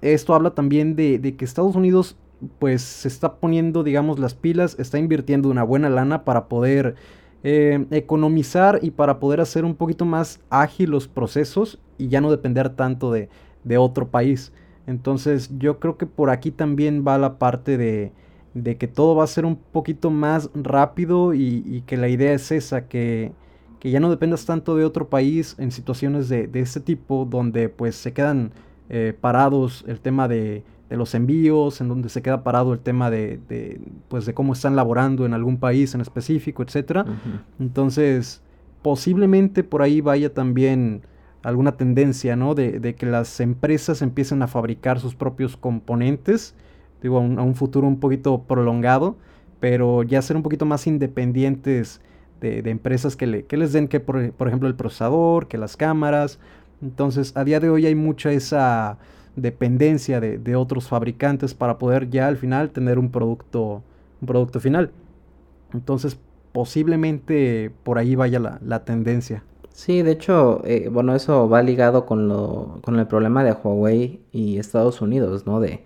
[0.00, 2.16] esto habla también de, de que Estados Unidos
[2.58, 6.94] pues se está poniendo, digamos, las pilas, está invirtiendo una buena lana para poder
[7.42, 12.30] eh, economizar y para poder hacer un poquito más ágil los procesos y ya no
[12.30, 13.28] depender tanto de,
[13.64, 14.52] de otro país.
[14.86, 18.12] Entonces yo creo que por aquí también va la parte de,
[18.54, 22.32] de que todo va a ser un poquito más rápido y, y que la idea
[22.32, 23.32] es esa, que,
[23.80, 27.68] que, ya no dependas tanto de otro país en situaciones de, de este tipo donde
[27.68, 28.52] pues se quedan
[28.88, 33.10] eh, parados el tema de, de, los envíos, en donde se queda parado el tema
[33.10, 37.04] de, de, pues de cómo están laborando en algún país en específico, etcétera.
[37.06, 37.40] Uh -huh.
[37.60, 38.42] Entonces,
[38.82, 41.02] posiblemente por ahí vaya también
[41.42, 42.54] alguna tendencia, ¿no?
[42.54, 46.54] De, de, que las empresas empiecen a fabricar sus propios componentes,
[47.02, 49.16] digo, a un, futuro un poquito prolongado,
[49.60, 52.00] pero ya ser un poquito más independientes
[52.40, 55.58] de, de empresas que, le, que, les den, que por, por, ejemplo, el procesador, que
[55.58, 56.38] las cámaras.
[56.82, 58.98] Entonces, a día de hoy hay mucha esa
[59.36, 63.82] dependencia de, de otros fabricantes para poder ya al final tener un producto,
[64.20, 64.90] un producto final.
[65.72, 66.18] Entonces,
[66.52, 69.42] posiblemente por ahí vaya la, la tendencia.
[69.78, 74.20] Sí, de hecho, eh, bueno, eso va ligado con, lo, con el problema de Huawei
[74.32, 75.60] y Estados Unidos, ¿no?
[75.60, 75.84] De,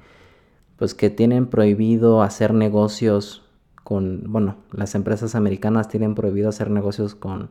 [0.83, 3.45] pues que tienen prohibido hacer negocios
[3.85, 7.51] con, bueno, las empresas americanas tienen prohibido hacer negocios con,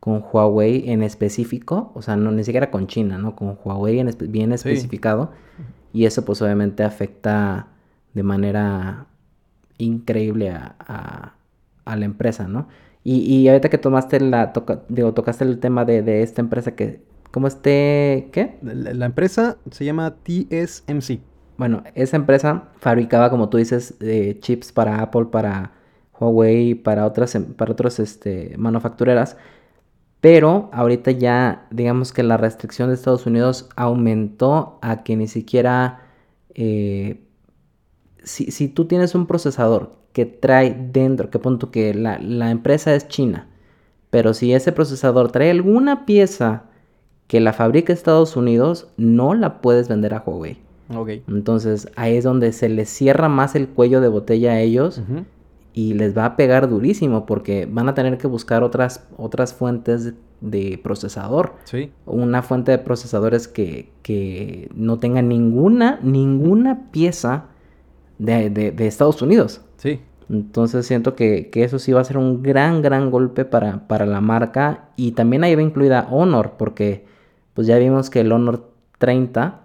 [0.00, 3.36] con Huawei en específico, o sea, no ni siquiera con China, ¿no?
[3.36, 5.32] Con Huawei en espe bien especificado.
[5.92, 5.98] Sí.
[6.00, 7.66] Y eso pues obviamente afecta
[8.14, 9.04] de manera
[9.76, 11.34] increíble a, a,
[11.84, 12.68] a la empresa, ¿no?
[13.04, 16.74] Y, y, ahorita que tomaste la, toca, digo, tocaste el tema de, de, esta empresa
[16.74, 18.56] que, ¿cómo este, qué?
[18.62, 21.20] La, la, empresa se llama TSMC.
[21.58, 25.72] Bueno, esa empresa fabricaba, como tú dices, eh, chips para Apple, para
[26.18, 29.36] Huawei, para otras, para otras este, manufactureras.
[30.20, 36.00] Pero ahorita ya, digamos que la restricción de Estados Unidos aumentó a que ni siquiera,
[36.54, 37.22] eh,
[38.24, 42.94] si, si tú tienes un procesador que trae dentro, que punto que la, la, empresa
[42.94, 43.48] es china,
[44.10, 46.64] pero si ese procesador trae alguna pieza
[47.26, 50.65] que la fabrica Estados Unidos, no la puedes vender a Huawei.
[51.28, 55.00] Entonces ahí es donde se les cierra más el cuello de botella a ellos
[55.72, 60.14] y les va a pegar durísimo porque van a tener que buscar otras, otras fuentes
[60.40, 61.54] de procesador.
[61.64, 61.90] Sí.
[62.06, 67.46] Una fuente de procesadores que, que no tenga ninguna, ninguna pieza
[68.18, 69.60] de, de- de Estados Unidos.
[69.76, 70.00] Sí.
[70.30, 74.06] Entonces siento que, que eso sí va a ser un gran, gran golpe para, para
[74.06, 74.88] la marca.
[74.96, 77.04] Y también ahí va incluida Honor, porque
[77.54, 79.60] pues ya vimos que el Honor 30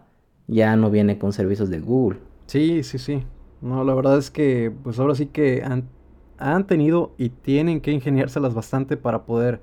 [0.52, 2.20] ya no viene con servicios de Google.
[2.48, 3.24] Sí, sí, sí.
[3.62, 5.90] No, la verdad es que pues ahora sí que han,
[6.38, 9.62] han tenido y tienen que ingeniárselas bastante para poder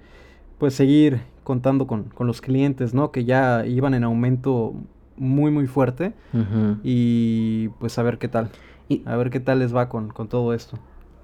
[0.58, 3.12] pues seguir contando con, con los clientes, ¿no?
[3.12, 4.74] Que ya iban en aumento
[5.16, 6.14] muy, muy fuerte.
[6.82, 8.50] Y pues a ver qué tal.
[8.88, 10.78] Y A ver qué tal les va con, con todo esto.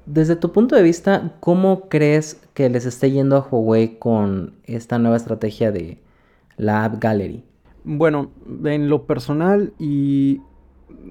[0.06, 4.98] desde tu punto de vista, ¿cómo crees que les esté yendo a Huawei con esta
[4.98, 5.98] nueva estrategia de
[6.56, 7.44] la App Gallery?
[7.84, 8.30] Bueno,
[8.64, 10.40] en lo personal y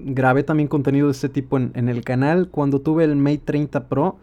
[0.04, 2.48] grabé también contenido de este tipo en, en el canal.
[2.48, 4.16] Cuando tuve el Mate 30 Pro,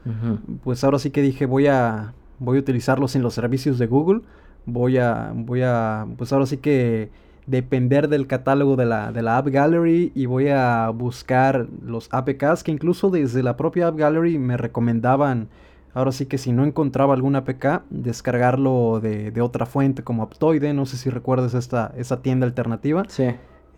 [0.63, 4.21] pues ahora sí que dije voy a voy a utilizarlo sin los servicios de Google.
[4.65, 7.09] Voy a voy a pues ahora sí que
[7.47, 12.63] depender del catálogo de la, de la App Gallery y voy a buscar los APKs
[12.63, 15.49] que incluso desde la propia App Gallery me recomendaban
[15.93, 20.73] ahora sí que si no encontraba algún APK descargarlo de, de otra fuente como Aptoide,
[20.73, 23.03] no sé si recuerdas esta, esa tienda alternativa.
[23.07, 23.25] Sí.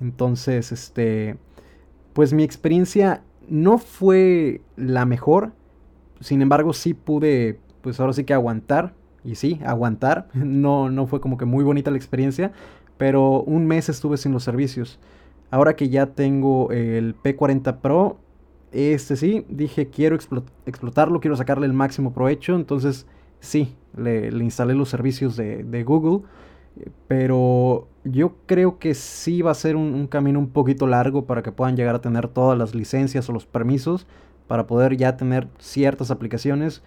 [0.01, 1.37] Entonces, este,
[2.13, 5.51] pues mi experiencia no fue la mejor.
[6.19, 8.93] Sin embargo, sí pude, pues ahora sí que aguantar.
[9.23, 10.27] Y sí, aguantar.
[10.33, 12.51] No, no fue como que muy bonita la experiencia.
[12.97, 14.99] Pero un mes estuve sin los servicios.
[15.51, 18.17] Ahora que ya tengo el P40 Pro,
[18.73, 22.55] este sí, dije quiero explo- explotarlo, quiero sacarle el máximo provecho.
[22.55, 23.07] Entonces,
[23.39, 26.25] sí, le, instalé los servicios de, Google.
[27.07, 31.43] Pero yo creo que sí va a ser un, un camino un poquito largo para
[31.43, 34.07] que puedan llegar a tener todas las licencias o los permisos
[34.47, 36.81] para poder ya tener ciertas aplicaciones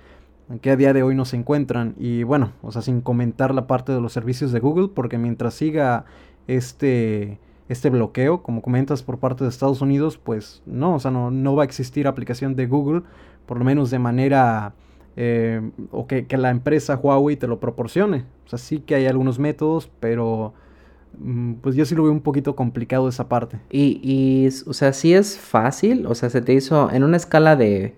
[0.61, 1.95] que a día de hoy no se encuentran.
[1.99, 5.55] Y bueno, o sea, sin comentar la parte de los servicios de Google, porque mientras
[5.55, 6.05] siga
[6.47, 11.31] este, este bloqueo, como comentas, por parte de Estados Unidos, pues no, o sea, no,
[11.31, 13.03] no va a existir aplicación de Google,
[13.47, 14.75] por lo menos de manera,
[15.17, 18.25] eh, o que, que la empresa Huawei te lo proporcione.
[18.47, 20.55] O sea, sí que hay algunos métodos, pero
[21.19, 23.59] mm, pues yo sí lo veo un poquito complicado esa parte.
[23.71, 27.57] Y, y, o sea, sí es fácil, o sea, se te hizo en una escala
[27.57, 27.95] de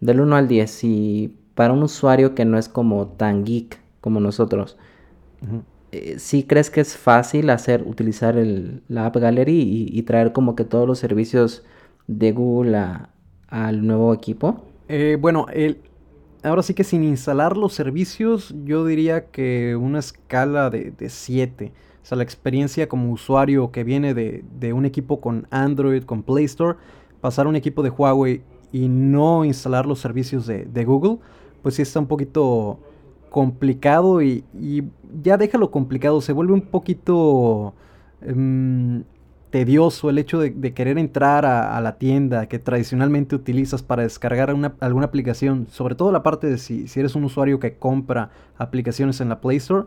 [0.00, 4.20] del 1 al 10 y para un usuario que no es como tan geek como
[4.20, 4.78] nosotros.
[5.92, 10.32] Eh, ¿sí crees que es fácil hacer, utilizar el, la App Gallery y, y traer
[10.32, 11.64] como que todos los servicios
[12.06, 13.10] de Google a-
[13.48, 14.64] al nuevo equipo?
[14.88, 15.78] Eh, bueno, el,
[16.42, 21.72] ahora sí que sin instalar los servicios, yo diría que una escala de 7.
[22.02, 26.22] O sea, la experiencia como usuario que viene de, de un equipo con Android, con
[26.22, 26.78] Play Store,
[27.20, 31.18] pasar a un equipo de Huawei y no instalar los servicios de, de Google,
[31.62, 32.80] pues sí está un poquito
[33.30, 34.82] complicado y, y
[35.22, 37.74] ya déjalo complicado, se vuelve un poquito
[38.22, 39.04] em,
[39.50, 44.02] tedioso el hecho de, de querer entrar a, a la tienda que tradicionalmente utilizas para
[44.02, 47.76] descargar una- alguna aplicación, sobre todo la parte de si, si eres un usuario que
[47.76, 49.86] compra aplicaciones en la Play Store,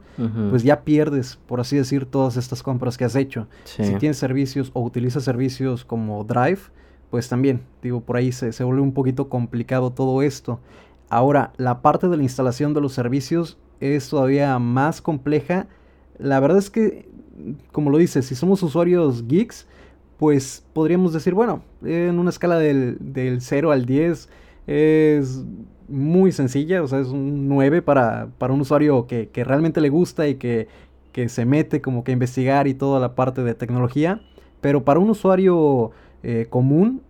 [0.49, 3.47] pues ya pierdes, por así decir, todas estas compras que has hecho.
[3.65, 3.83] Sí.
[3.83, 6.59] Si tienes servicios o utilizas servicios como Drive,
[7.11, 10.59] pues también, digo, por ahí se, se vuelve un poquito complicado todo esto.
[11.11, 15.67] Ahora, la parte de la instalación de los servicios es todavía más compleja.
[16.17, 17.09] La verdad es que,
[17.73, 19.67] como lo dices, si somos usuarios geeks,
[20.17, 24.29] pues podríamos decir, bueno, en una escala del, del 0 al 10
[24.67, 25.43] es
[25.89, 29.89] muy sencilla, o sea, es un 9 para, para un usuario que, que realmente le
[29.89, 30.69] gusta y que,
[31.11, 34.21] que se mete como que a investigar y toda la parte de tecnología,
[34.61, 35.91] pero para un usuario
[36.23, 37.01] eh, común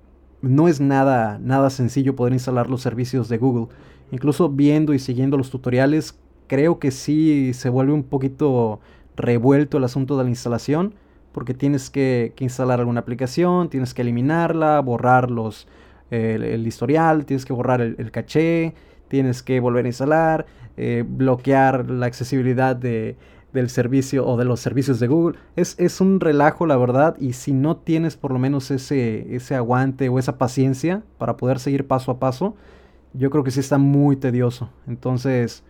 [0.41, 3.67] no es nada, nada sencillo poder instalar los servicios de Google.
[4.11, 8.79] Incluso viendo y siguiendo los tutoriales, creo que sí se vuelve un poquito
[9.15, 10.95] revuelto el asunto de la instalación,
[11.31, 15.67] porque tienes que, que instalar alguna aplicación, tienes que eliminarla, borrar los,
[16.09, 18.73] el, historial, tienes que borrar el, el caché,
[19.07, 20.45] tienes que volver a instalar,
[20.77, 23.17] eh, bloquear la accesibilidad de,
[23.53, 25.37] del servicio o de los servicios de Google.
[25.55, 29.55] Es, es un relajo, la verdad, y si no tienes por lo menos ese, ese
[29.55, 32.55] aguante o esa paciencia para poder seguir paso a paso,
[33.13, 34.69] yo creo que sí está muy tedioso.
[34.87, 35.63] Entonces,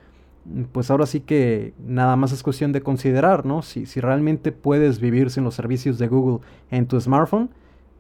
[0.71, 3.61] pues ahora sí que nada más es cuestión de considerar, ¿no?
[3.61, 7.49] Si, si realmente puedes vivir sin los servicios de Google en tu smartphone,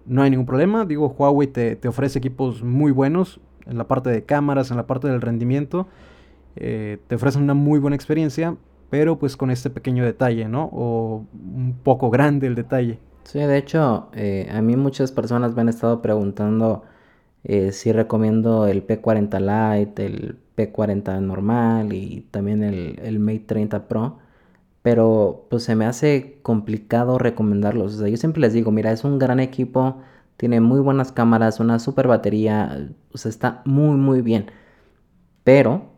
[0.05, 0.85] no hay ningún problema.
[0.85, 4.87] Digo, Huawei te, te ofrece equipos muy buenos en la parte de cámaras, en la
[4.87, 5.87] parte del rendimiento.
[6.55, 8.55] Eh, te ofrecen una muy buena experiencia,
[8.89, 10.69] pero pues con este pequeño detalle, ¿no?
[10.73, 12.99] O un poco grande el detalle.
[13.23, 16.83] Sí, de hecho, eh, a mí muchas personas me han estado preguntando
[17.43, 23.87] eh, si recomiendo el P40 Lite, el P40 normal y también el, el Mate 30
[23.87, 24.19] Pro.
[24.83, 27.99] Pero pues se me hace complicado recomendarlos.
[27.99, 30.01] Yo siempre les digo, mira, es un gran equipo,
[30.37, 34.47] tiene muy buenas cámaras, una super batería, está muy, muy bien.
[35.43, 35.91] Pero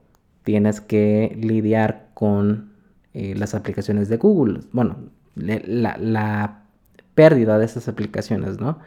[0.44, 2.74] tienes que lidiar con
[3.14, 4.62] eh, las aplicaciones de Google.
[4.74, 4.98] Bueno,
[5.36, 6.64] la, la
[7.16, 8.80] pérdida de esas aplicaciones, ¿no?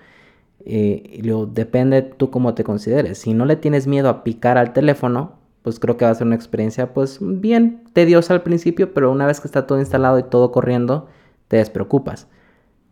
[0.68, 3.18] Eh, lo, depende tú cómo te consideres.
[3.18, 6.26] Si no le tienes miedo a picar al teléfono, pues creo que va a ser
[6.26, 10.24] una experiencia pues bien tediosa al principio, pero una vez que está todo instalado y
[10.24, 11.06] todo corriendo,
[11.46, 12.26] te despreocupas.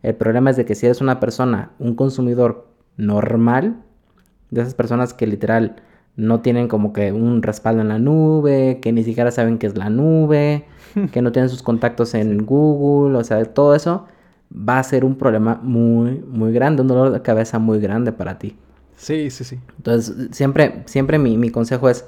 [0.03, 3.83] El problema es de que si eres una persona, un consumidor normal,
[4.51, 5.75] de esas personas que literal
[6.15, 9.77] no tienen como que un respaldo en la nube, que ni siquiera saben qué es
[9.77, 10.63] la nube,
[11.11, 14.05] que no tienen sus contactos en Google, o sea, todo eso
[14.51, 18.37] va a ser un problema muy, muy grande, un dolor de cabeza muy grande para
[18.39, 18.57] ti.
[18.97, 19.59] Sí, sí, sí.
[19.77, 22.05] Entonces, siempre, siempre mi, mi consejo es,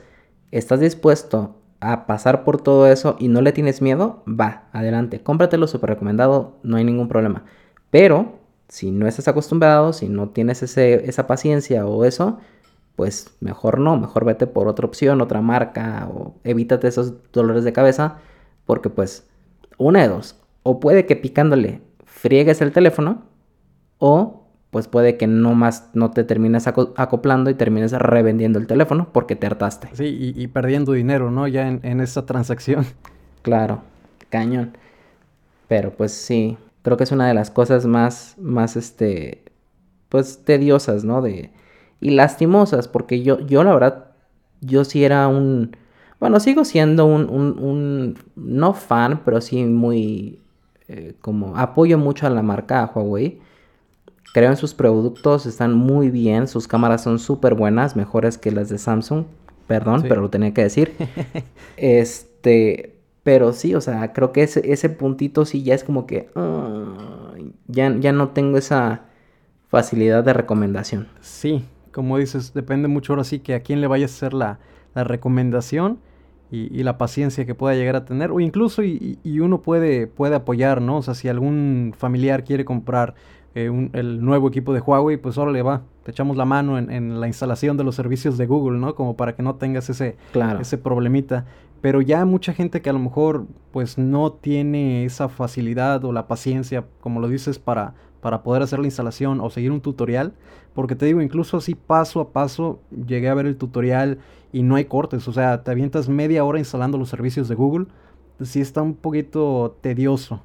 [0.51, 4.23] ¿estás dispuesto a pasar por todo eso y no le tienes miedo?
[4.27, 7.43] Va, adelante, cómpratelo súper recomendado, no hay ningún problema.
[7.91, 12.39] Pero, si no estás acostumbrado, si no tienes ese, esa paciencia o eso,
[12.95, 17.73] pues mejor no, mejor vete por otra opción, otra marca o evítate esos dolores de
[17.73, 18.17] cabeza
[18.65, 19.27] porque pues
[19.77, 21.81] una de dos, o puede que picándole
[22.17, 23.23] friegues el teléfono
[23.99, 29.09] o pues puede que no más no te termines acoplando y termines revendiendo el teléfono
[29.13, 29.89] porque te hartaste.
[29.93, 31.47] Sí, y, perdiendo dinero, ¿no?
[31.47, 32.85] Ya en, en esa transacción.
[33.43, 33.81] Claro,
[34.29, 34.75] cañón.
[35.69, 39.45] Pero pues sí, creo que es una de las cosas más, más, este,
[40.09, 41.21] pues tediosas, ¿no?
[41.21, 41.51] De,
[42.01, 44.11] y lastimosas, porque yo, yo la verdad,
[44.59, 45.77] yo sí era un,
[46.19, 50.41] bueno, sigo siendo un, un, un no fan, pero sí muy,
[50.87, 53.39] eh, como apoyo mucho a la marca Huawei.
[54.33, 58.69] Creo en sus productos, están muy bien, sus cámaras son súper buenas, mejores que las
[58.69, 59.25] de Samsung,
[59.67, 60.93] perdón, pero lo tenía que decir.
[61.77, 66.29] este, pero sí, o sea, creo que ese, ese puntito sí ya es como que,
[67.67, 69.05] ya, ya no tengo esa
[69.69, 71.07] facilidad de recomendación.
[71.21, 74.59] Sí, como dices, depende mucho ahora sí que a quién le vaya a hacer la,
[74.93, 75.99] recomendación
[76.49, 78.31] y, la paciencia que pueda llegar a tener.
[78.31, 80.97] O incluso y, uno puede, puede apoyar, ¿no?
[80.97, 83.15] O sea, si algún familiar quiere comprar
[83.55, 85.81] eh, el nuevo equipo de Huawei, pues ahora le va.
[86.03, 88.95] Te echamos la mano en, la instalación de los servicios de Google, ¿no?
[88.95, 90.15] Como para que no tengas ese,
[90.59, 91.45] ese problemita.
[91.81, 96.27] Pero ya mucha gente que a lo mejor pues no tiene esa facilidad o la
[96.27, 100.33] paciencia, como lo dices, para, para poder hacer la instalación o seguir un tutorial.
[100.73, 104.19] Porque te digo, incluso así paso a paso llegué a ver el tutorial
[104.51, 105.27] y no hay cortes.
[105.27, 107.87] O sea, te avientas media hora instalando los servicios de Google.
[108.41, 110.41] Sí está un poquito tedioso.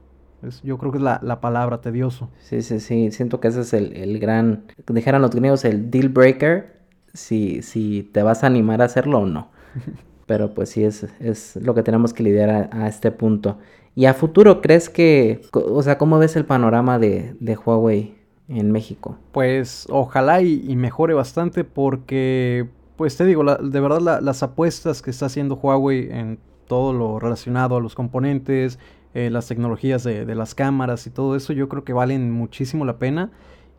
[0.62, 2.30] yo creo que es la, palabra tedioso.
[2.40, 3.10] Sí, sí, sí.
[3.10, 6.80] Siento que ese es el, gran, dijeran los griegos, el deal breaker.
[7.14, 9.48] Si, si te vas a animar a hacerlo o no.
[10.26, 13.58] Pero pues sí, es, es lo que tenemos que lidiar a este punto.
[13.94, 18.14] ¿Y a futuro crees que, o sea, cómo ves el panorama de, Huawei
[18.48, 19.18] en México?
[19.32, 25.26] Pues ojalá y, mejore bastante porque, pues te digo, de verdad las apuestas que está
[25.26, 28.78] haciendo Huawei en todo lo relacionado a los componentes,
[29.14, 32.98] eh, las tecnologías de, las cámaras y todo eso, yo creo que valen muchísimo la
[32.98, 33.30] pena.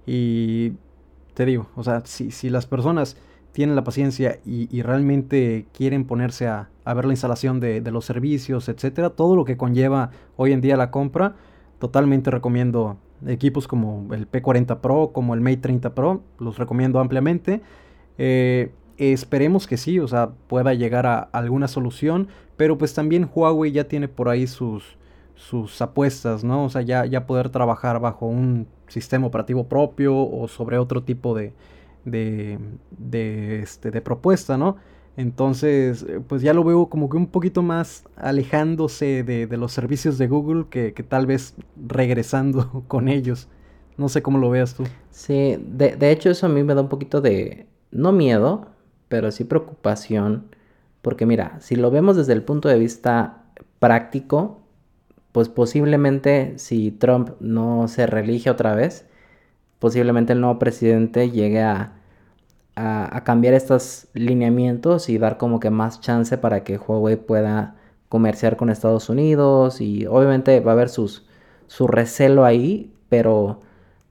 [0.05, 0.73] Y
[1.33, 3.17] te digo, o sea, si, si las personas
[3.53, 9.11] tienen la paciencia y, realmente quieren ponerse a, ver la instalación de, los servicios, etcétera,
[9.11, 11.35] todo lo que conlleva hoy en día la compra,
[11.79, 12.97] totalmente recomiendo
[13.27, 17.61] equipos como el P40 Pro, como el Mate 30 Pro, los recomiendo ampliamente.
[18.17, 22.27] Eh, esperemos que sí, o sea, pueda llegar a alguna solución,
[22.57, 24.97] pero pues también Huawei ya tiene por ahí sus,
[25.35, 26.65] sus apuestas, ¿no?
[26.65, 31.35] O sea, ya, ya poder trabajar bajo un sistema operativo propio o sobre otro tipo
[31.35, 31.53] de,
[32.05, 32.59] de,
[32.91, 34.77] de, este, propuesta, ¿no?
[35.15, 40.17] Entonces, pues ya lo veo como que un poquito más alejándose de, de los servicios
[40.17, 43.47] de Google que, que, tal vez regresando con ellos.
[43.95, 44.85] No sé cómo lo veas tú.
[45.11, 48.72] Sí, de, de, hecho eso a mí me da un poquito de, no miedo,
[49.13, 50.45] pero sí preocupación.
[51.03, 53.43] Porque mira, si lo vemos desde el punto de vista
[53.77, 54.61] práctico,
[55.31, 59.05] pues posiblemente si Trump no se reelige otra vez,
[59.77, 61.93] posiblemente el nuevo presidente llegue a,
[63.23, 67.75] cambiar estos lineamientos y dar como que más chance para que Huawei pueda
[68.09, 71.27] comerciar con Estados Unidos y obviamente va a haber sus,
[71.67, 73.61] su recelo ahí, pero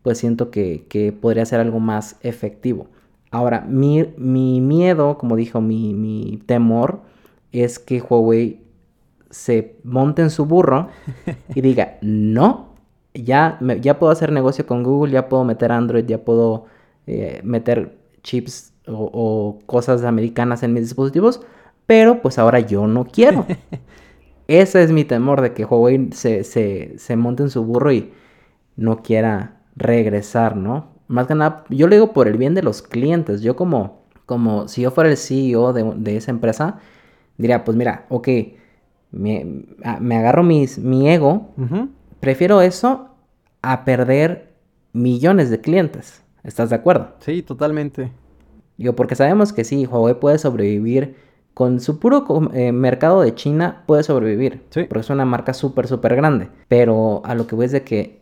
[0.02, 2.86] pues siento que, podría ser algo más efectivo.
[3.32, 4.04] Ahora, mi,
[4.60, 7.00] miedo, como dijo, mi, mi, temor
[7.50, 8.60] es que Huawei
[9.30, 10.88] se monte en su burro
[11.54, 12.74] y diga, no,
[13.14, 16.66] ya, ya puedo hacer negocio con Google, ya puedo meter Android, ya puedo
[17.06, 21.40] eh, meter chips o, cosas americanas en mis dispositivos,
[21.86, 23.46] pero pues ahora yo no quiero.
[24.46, 28.12] Ese es mi temor de que Huawei se, se, se monte en su burro y
[28.76, 30.91] no quiera regresar, ¿no?
[31.12, 33.42] Más que nada, yo lo digo por el bien de los clientes.
[33.42, 36.78] Yo como, como si yo fuera el CEO de, esa empresa,
[37.36, 38.28] diría, pues mira, ok,
[39.10, 41.50] me, agarro mis, mi ego,
[42.18, 43.10] prefiero eso
[43.60, 44.54] a perder
[44.94, 46.22] millones de clientes.
[46.44, 47.10] ¿Estás de acuerdo?
[47.18, 48.10] Sí, totalmente.
[48.78, 51.14] Digo, porque sabemos que sí, Huawei puede sobrevivir
[51.52, 54.62] con su puro eh, mercado de China, puede sobrevivir.
[54.70, 54.84] Sí.
[54.84, 56.48] Porque es una marca súper, súper grande.
[56.68, 58.21] Pero a lo que voy es de que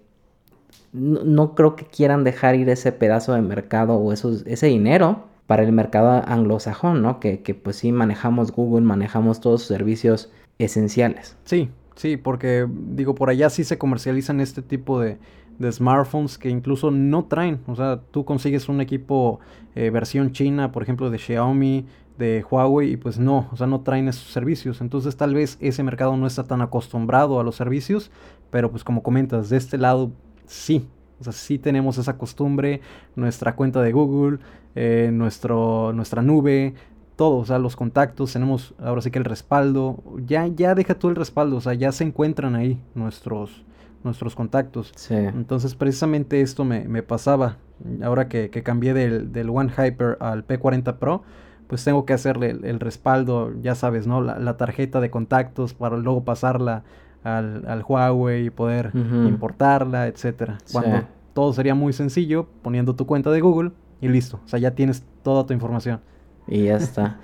[0.93, 5.63] no, creo que quieran dejar ir ese pedazo de mercado o esos, ese dinero para
[5.63, 7.21] el mercado anglosajón, ¿no?
[7.21, 11.37] Que, que pues sí manejamos Google, manejamos todos sus servicios esenciales.
[11.45, 15.19] Sí, sí, porque digo, por allá sí se comercializan este tipo de,
[15.61, 17.61] de smartphones que incluso no traen.
[17.67, 19.41] O sea, tú consigues un equipo
[19.75, 21.87] eh, versión china, por ejemplo, de Xiaomi,
[22.19, 24.81] de Huawei, y pues no, o sea, no traen esos servicios.
[24.81, 28.11] Entonces tal vez ese mercado no está tan acostumbrado a los servicios,
[28.51, 30.13] pero pues como comentas, de este lado
[30.51, 30.89] sí.
[31.21, 32.81] O sea, sí tenemos esa costumbre,
[33.15, 34.39] nuestra cuenta de Google,
[34.75, 36.75] eh, nuestro, nuestra nube,
[37.17, 41.11] todo, o sea, los contactos, tenemos ahora sí que el respaldo, ya, ya deja tú
[41.11, 43.65] el respaldo, o sea, ya se encuentran ahí nuestros,
[44.03, 44.93] nuestros contactos.
[44.97, 45.15] Sí.
[45.15, 47.59] Entonces, precisamente esto me, pasaba,
[48.03, 51.23] ahora que, cambié del, del, One Hyper al P40 Pro,
[51.67, 54.23] pues tengo que hacerle el, respaldo, ya sabes, ¿no?
[54.23, 56.85] La, la, tarjeta de contactos para luego pasarla
[57.23, 60.59] al, al Huawei y poder importarla, etcétera.
[60.73, 64.41] Cuando todo sería muy sencillo, poniendo tu cuenta de Google y listo.
[64.45, 66.01] O sea, ya tienes toda tu información.
[66.47, 67.21] Y ya está.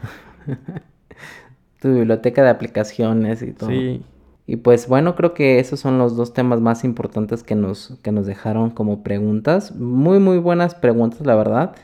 [1.81, 3.71] tu biblioteca de aplicaciones y todo.
[3.71, 4.03] Sí.
[4.47, 8.13] Y pues bueno, creo que esos son los dos temas más importantes que nos, que
[8.13, 9.75] nos dejaron como preguntas.
[9.75, 11.75] Muy, muy buenas preguntas, la verdad.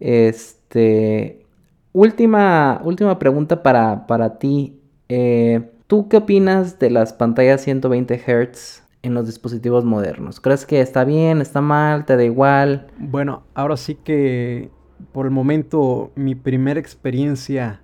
[0.00, 1.44] Este.
[1.92, 4.80] Última, última pregunta para, para ti.
[5.08, 10.40] Eh, ¿Tú qué opinas de las pantallas 120 Hz en los dispositivos modernos?
[10.40, 12.88] ¿Crees que está bien, está mal, te da igual?
[12.98, 14.70] Bueno, ahora sí que
[15.12, 17.82] por el momento mi primera experiencia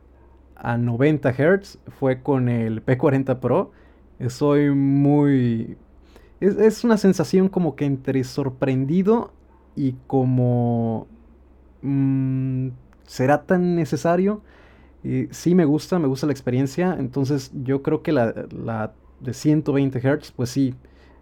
[0.56, 3.70] a 90 Hz fue con el P40 Pro.
[4.26, 5.76] Soy muy...
[6.40, 9.32] Es, una sensación como que entre sorprendido
[9.76, 11.06] y como...
[11.82, 12.70] Mm,
[13.06, 14.42] ¿Será tan necesario?
[15.30, 16.96] Sí me gusta, me gusta la experiencia.
[16.98, 20.74] Entonces yo creo que la, la de 120 Hz, pues sí,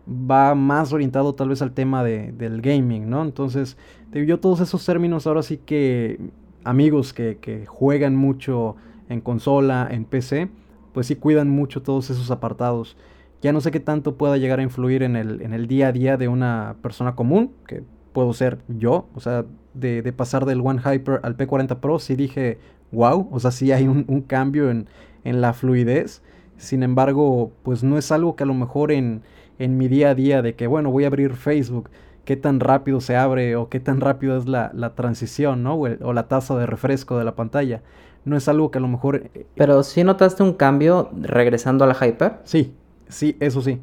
[0.08, 3.22] va más orientado tal vez al tema de, del gaming, ¿no?
[3.22, 3.76] Entonces,
[4.12, 6.18] yo todos esos términos ahora sí que
[6.64, 8.76] amigos que, que, juegan mucho
[9.08, 10.50] en consola, en PC,
[10.92, 12.96] pues sí cuidan mucho todos esos apartados.
[13.42, 15.92] Ya no sé qué tanto pueda llegar a influir en el, en el día a
[15.92, 20.60] día de una persona común, que puedo ser yo, o sea, de, de pasar del
[20.60, 22.58] One Hyper al P40 Pro, sí dije,
[22.92, 24.86] wow, o sea, sí hay un, cambio en,
[25.24, 26.22] la fluidez.
[26.56, 29.22] Sin embargo, pues no es algo que a lo mejor en,
[29.58, 31.90] en mi día a día de que, bueno, voy a abrir Facebook,
[32.24, 35.76] qué tan rápido se abre o qué tan rápido es la, transición, ¿no?
[35.76, 37.82] O, la tasa de refresco de la pantalla.
[38.24, 39.30] No es algo que a lo mejor...
[39.34, 42.40] Eh, Pero sí notaste un cambio regresando a la Hyper.
[42.44, 42.74] Sí,
[43.08, 43.80] sí, eso sí.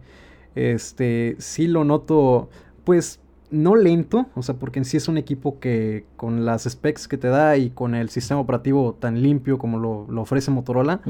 [0.54, 2.50] Este, sí lo noto,
[2.84, 3.20] pues
[3.50, 7.18] no lento, o sea, porque en sí es un equipo que con las specs que
[7.18, 11.02] te da y con el sistema operativo tan limpio como lo, ofrece Motorola,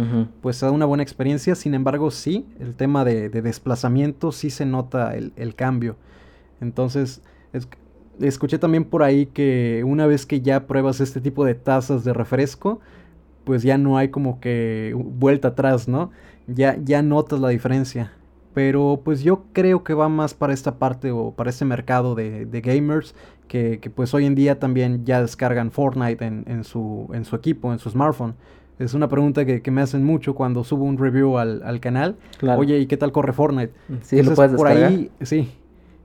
[0.41, 1.55] pues da una buena experiencia.
[1.55, 5.95] Sin embargo, sí, el tema de, desplazamiento sí se nota el, cambio.
[6.61, 7.23] Entonces,
[8.19, 12.13] escuché también por ahí que una vez que ya pruebas este tipo de tazas de
[12.13, 12.79] refresco,
[13.45, 16.11] pues ya no hay como que vuelta atrás, ¿no?
[16.45, 18.11] Ya, ya notas la diferencia.
[18.57, 22.61] Pero pues yo creo que va más para esta parte o para este mercado de,
[22.63, 23.13] gamers
[23.47, 27.77] que, pues hoy en día también ya descargan Fortnite en, su, en su equipo, en
[27.77, 28.33] su smartphone.
[28.79, 32.15] Es una pregunta que, me hacen mucho cuando subo un review al, canal.
[32.57, 33.73] Oye, ¿y qué tal corre Fortnite?
[34.01, 35.51] Sí, lo puedes por ahí, sí.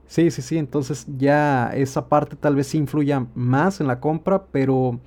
[0.05, 0.59] Sí, sí, sí.
[0.59, 4.99] Entonces ya esa parte tal vez influya más en la compra, pero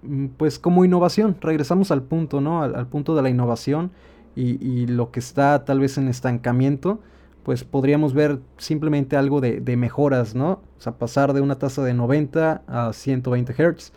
[0.00, 2.62] mm, pues como innovación, regresamos al punto, ¿no?
[2.62, 3.90] al punto de la innovación
[4.36, 7.00] y, lo que está tal vez en estancamiento,
[7.42, 10.60] pues podríamos ver simplemente algo de, mejoras, ¿no?
[10.78, 13.92] O sea, pasar de una tasa de 90 a 120 Hz,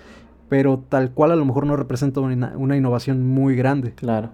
[0.47, 3.93] pero tal cual a lo mejor no representa una, innovación muy grande.
[3.93, 4.31] Claro.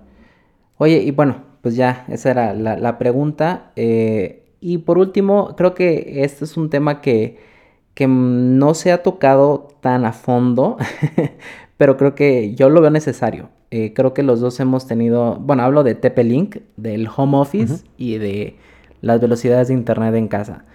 [0.77, 3.71] Oye, y bueno, pues ya, esa era la, pregunta.
[3.75, 7.39] Eh, y por último, creo que este es un tema que,
[7.95, 10.77] que no se ha tocado tan a fondo,
[11.77, 13.49] pero creo que yo lo veo necesario.
[13.71, 18.17] Eh, creo que los dos hemos tenido, bueno, hablo de TP-Link, del home office y
[18.17, 18.55] de
[19.01, 20.65] las velocidades de internet en casa.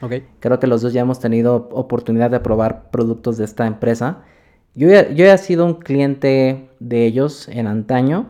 [0.40, 4.18] Creo que los dos ya hemos tenido oportunidad de probar productos de esta empresa.
[4.74, 8.26] Yo ya, yo ya he sido un cliente de ellos en antaño,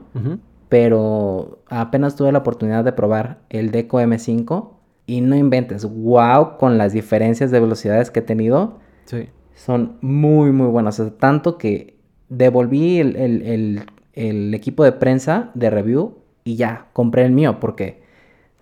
[0.68, 4.70] pero apenas tuve la oportunidad de probar el Deco M5
[5.06, 9.28] y no inventes, wow, con las diferencias de velocidades que he tenido, Sí.
[9.54, 11.00] son muy, muy buenas.
[11.00, 11.96] O sea, tanto que
[12.28, 13.80] devolví el, el- el-
[14.28, 18.02] el equipo de prensa de review y ya, compré el mío porque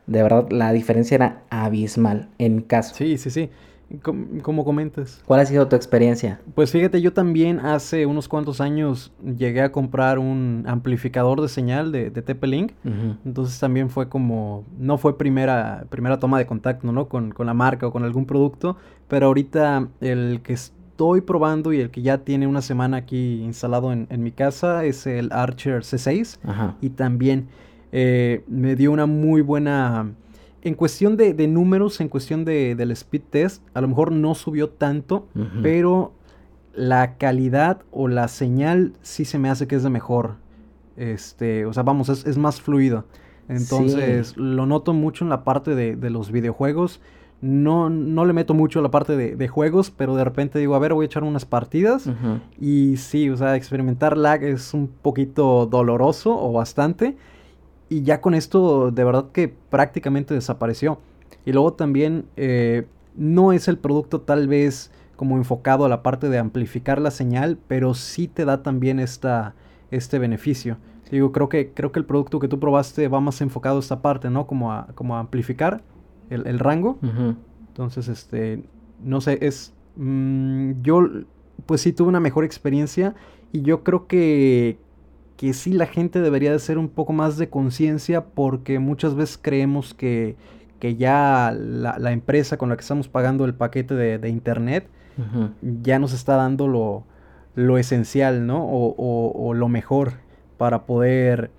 [0.06, 2.94] de verdad la diferencia era abismal en mi caso.
[2.94, 3.50] Sí, sí, sí.
[4.02, 5.22] Com- como comentas.
[5.24, 6.40] ¿Cuál ha sido tu experiencia?
[6.54, 11.90] Pues fíjate, yo también hace unos cuantos años llegué a comprar un amplificador de señal
[11.90, 12.72] de, de TP-Link.
[12.84, 13.16] Ujú.
[13.24, 17.08] Entonces también fue como, no fue primera, primera toma de contacto, ¿no?
[17.08, 18.76] Con, con la marca o con algún producto,
[19.08, 20.52] pero ahorita el que
[20.98, 24.84] estoy probando y el que ya tiene una semana aquí instalado en, en mi casa
[24.84, 26.76] es el Archer C6 Ajá.
[26.80, 27.46] y también
[27.92, 30.10] eh, me dio una muy buena...
[30.62, 34.34] En cuestión de, de números, en cuestión de, del speed test, a lo mejor no
[34.34, 35.28] subió tanto,
[35.62, 36.14] pero
[36.74, 40.34] la calidad o la señal sí se me hace que es de mejor.
[40.96, 43.04] Este, o sea, vamos, es, es más fluido.
[43.48, 47.00] Entonces, lo noto mucho en la parte de, de los videojuegos.
[47.40, 50.74] No, no le meto mucho a la parte de, de juegos, pero de repente digo,
[50.74, 52.10] a ver, voy a echar unas partidas.
[52.60, 57.16] Y sí, o sea, experimentar lag es un poquito doloroso o bastante.
[57.88, 60.98] Y ya con esto, de verdad que prácticamente desapareció.
[61.46, 62.86] Y luego también eh,
[63.16, 67.58] no es el producto tal vez como enfocado a la parte de amplificar la señal,
[67.66, 69.54] pero sí te da también esta,
[69.90, 70.76] este beneficio.
[71.10, 74.02] Digo, creo que, creo que el producto que tú probaste va más enfocado a esta
[74.02, 74.46] parte, ¿no?
[74.46, 75.82] Como a, como a amplificar
[76.30, 76.98] el, el rango.
[77.68, 78.62] Entonces, este,
[79.04, 81.08] no sé, es, mm, yo,
[81.66, 83.14] pues sí tuve una mejor experiencia
[83.52, 84.78] y yo creo que,
[85.36, 89.38] que sí la gente debería de hacer un poco más de conciencia porque muchas veces
[89.40, 90.34] creemos que,
[90.80, 94.88] que ya la, la empresa con la que estamos pagando el paquete de, de internet
[95.82, 97.04] ya nos está dando lo,
[97.54, 98.64] lo esencial, ¿no?
[98.64, 100.12] O, o- o lo mejor
[100.58, 101.50] para poder,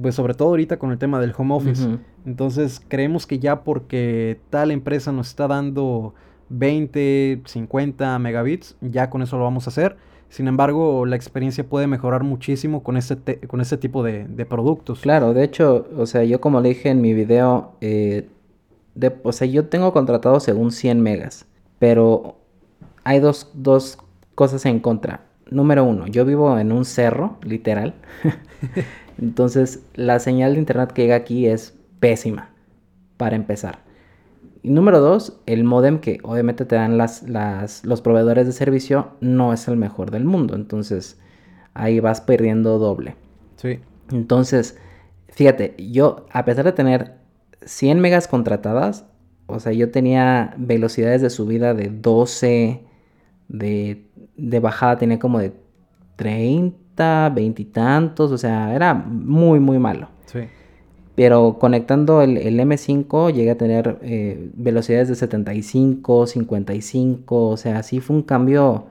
[0.00, 1.86] pues sobre todo ahorita con el tema del home office.
[2.26, 6.14] Entonces creemos que ya porque tal empresa nos está dando
[6.48, 9.96] 20, 50 megabits, ya con eso lo vamos a hacer.
[10.28, 14.46] Sin embargo, la experiencia puede mejorar muchísimo con ese, te- con ese tipo de, de
[14.46, 15.00] productos.
[15.00, 18.28] Claro, de hecho, o sea, yo como le dije en mi video, eh,
[18.94, 21.46] de, o sea, yo tengo contratado según 100 megas,
[21.78, 22.36] pero
[23.04, 23.98] hay dos, dos
[24.34, 25.22] cosas en contra.
[25.50, 27.94] Número uno, yo vivo en un cerro, literal.
[29.20, 32.50] Entonces, la señal de internet que llega aquí es pésima,
[33.16, 33.78] para empezar.
[34.60, 39.12] Y número dos, el modem que obviamente te dan las, las, los proveedores de servicio
[39.20, 40.56] no es el mejor del mundo.
[40.56, 41.20] Entonces,
[41.74, 43.14] ahí vas perdiendo doble.
[43.54, 43.78] Sí.
[44.10, 44.76] Entonces,
[45.28, 47.18] fíjate, yo a pesar de tener
[47.64, 49.06] 100 megas contratadas,
[49.46, 52.82] o sea, yo tenía velocidades de subida de 12,
[53.46, 55.52] de, de bajada tenía como de
[56.16, 60.08] 30, 20 y tantos, o sea, era muy, muy malo.
[60.26, 60.40] Sí.
[61.14, 67.82] Pero conectando el, el M5 llegué a tener eh, velocidades de 75, 55, o sea,
[67.82, 68.86] sí fue un cambio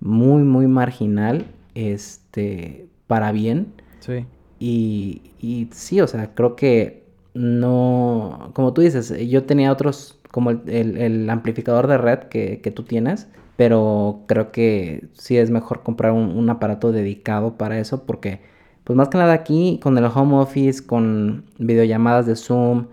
[0.00, 3.72] muy, muy marginal, este, para bien.
[4.00, 4.26] Sí.
[4.58, 7.04] Y, y sí, o sea, creo que
[7.34, 12.60] no, como tú dices, yo tenía otros, como el, el- el amplificador de red que,
[12.60, 17.78] que tú tienes, pero creo que sí es mejor comprar un, un aparato dedicado para
[17.80, 18.40] eso, porque,
[18.84, 22.86] pues más que nada aquí, con el home office, con videollamadas de Zoom,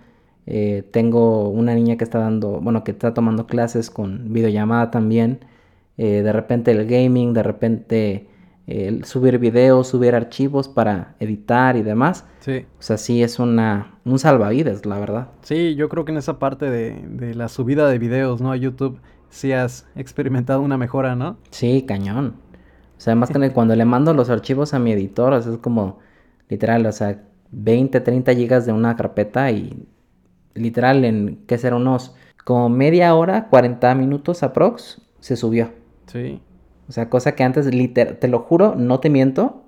[0.45, 5.45] eh, tengo una niña que está dando, bueno, que está tomando clases con videollamada también,
[5.97, 8.27] eh, de repente el gaming, de repente
[8.65, 12.25] el subir videos, subir archivos para editar y demás.
[12.39, 12.65] Sí.
[12.77, 15.29] O sea, sí es una, un salvavidas, la verdad.
[15.41, 18.51] Sí, yo creo que en esa parte de, de la subida de videos, ¿no?
[18.51, 21.37] A YouTube, sí has experimentado una mejora, ¿no?
[21.49, 22.35] Sí, cañón.
[22.99, 25.57] O sea, más que cuando le mando los archivos a mi editor, o sea, es
[25.59, 25.99] como
[26.49, 29.87] literal, o sea, 20, 30 gigas de una carpeta y
[30.53, 31.77] literal en, ¿qué será?
[31.77, 35.71] Unos como media hora, 40 minutos aprox, se subió.
[36.07, 36.41] Sí.
[36.89, 39.63] O sea, cosa que antes, literal, te lo juro, no te miento,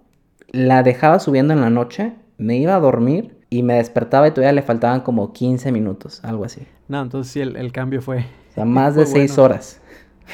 [0.49, 4.51] la dejaba subiendo en la noche, me iba a dormir y me despertaba y todavía
[4.51, 6.67] le faltaban como 15 minutos, algo así.
[6.89, 8.25] No, entonces sí, el, el cambio fue...
[8.49, 9.43] O sea, más de Fue 6 bueno.
[9.45, 9.81] horas.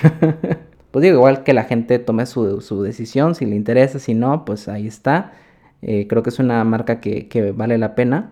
[0.91, 4.45] pues digo, igual que la gente tome su, su decisión, si le interesa, si no,
[4.45, 5.33] pues ahí está.
[5.81, 8.31] Eh, creo que es una marca que, que vale la pena.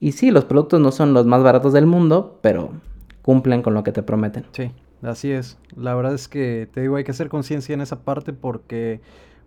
[0.00, 2.72] Y sí, los productos no son los más baratos del mundo, pero
[3.22, 4.44] cumplen con lo que te prometen.
[4.52, 4.70] Sí,
[5.02, 5.58] así es.
[5.76, 9.00] La verdad es que te digo, hay que hacer conciencia en esa parte porque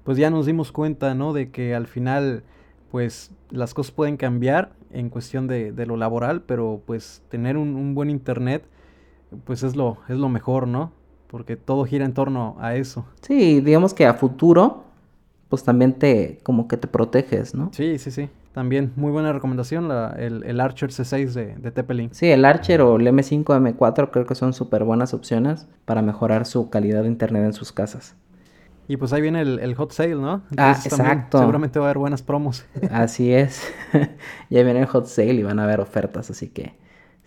[0.04, 1.34] pues ya nos dimos cuenta, ¿no?
[1.34, 2.44] De que al final
[2.92, 7.76] pues las cosas pueden cambiar en cuestión de, de, lo laboral, pero pues tener un,
[7.76, 8.64] un, buen internet
[9.44, 10.92] pues es lo, es lo mejor, ¿no?
[11.28, 13.06] Porque todo gira en torno a eso.
[13.22, 14.88] Sí, digamos que a futuro
[15.50, 17.70] pues también te como que te proteges, ¿no?
[17.74, 18.30] Sí, sí, sí.
[18.54, 22.10] También muy buena recomendación la, el, el, Archer C6 de, de Tepelin.
[22.12, 26.46] Sí, el Archer o el M5 M4 creo que son súper buenas opciones para mejorar
[26.46, 28.16] su calidad de internet en sus casas.
[28.88, 30.42] Y pues ahí viene el, el hot sale, ¿no?
[30.58, 31.40] ah, exacto.
[31.40, 32.66] Seguramente va a haber buenas promos.
[32.92, 33.62] así es.
[34.50, 36.74] ya viene el hot sale y van a haber ofertas, así que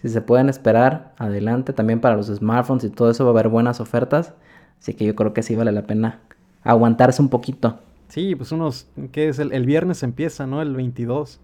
[0.02, 1.72] si se pueden esperar, adelante.
[1.72, 4.34] También para los smartphones y todo eso va a haber buenas ofertas.
[4.80, 6.20] Así que yo creo que sí vale la pena
[6.62, 7.78] aguantarse un poquito.
[8.08, 9.38] Sí, pues unos, ¿qué es?
[9.38, 10.62] El, el viernes empieza, ¿no?
[10.62, 11.40] El 22.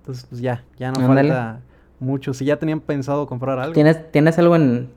[0.00, 1.28] Entonces, pues ya, ya no Andale.
[1.28, 1.60] falta
[2.00, 2.34] mucho.
[2.34, 3.74] Si ya tenían pensado comprar algo.
[3.74, 4.88] ¿Tienes, ¿tienes algo en,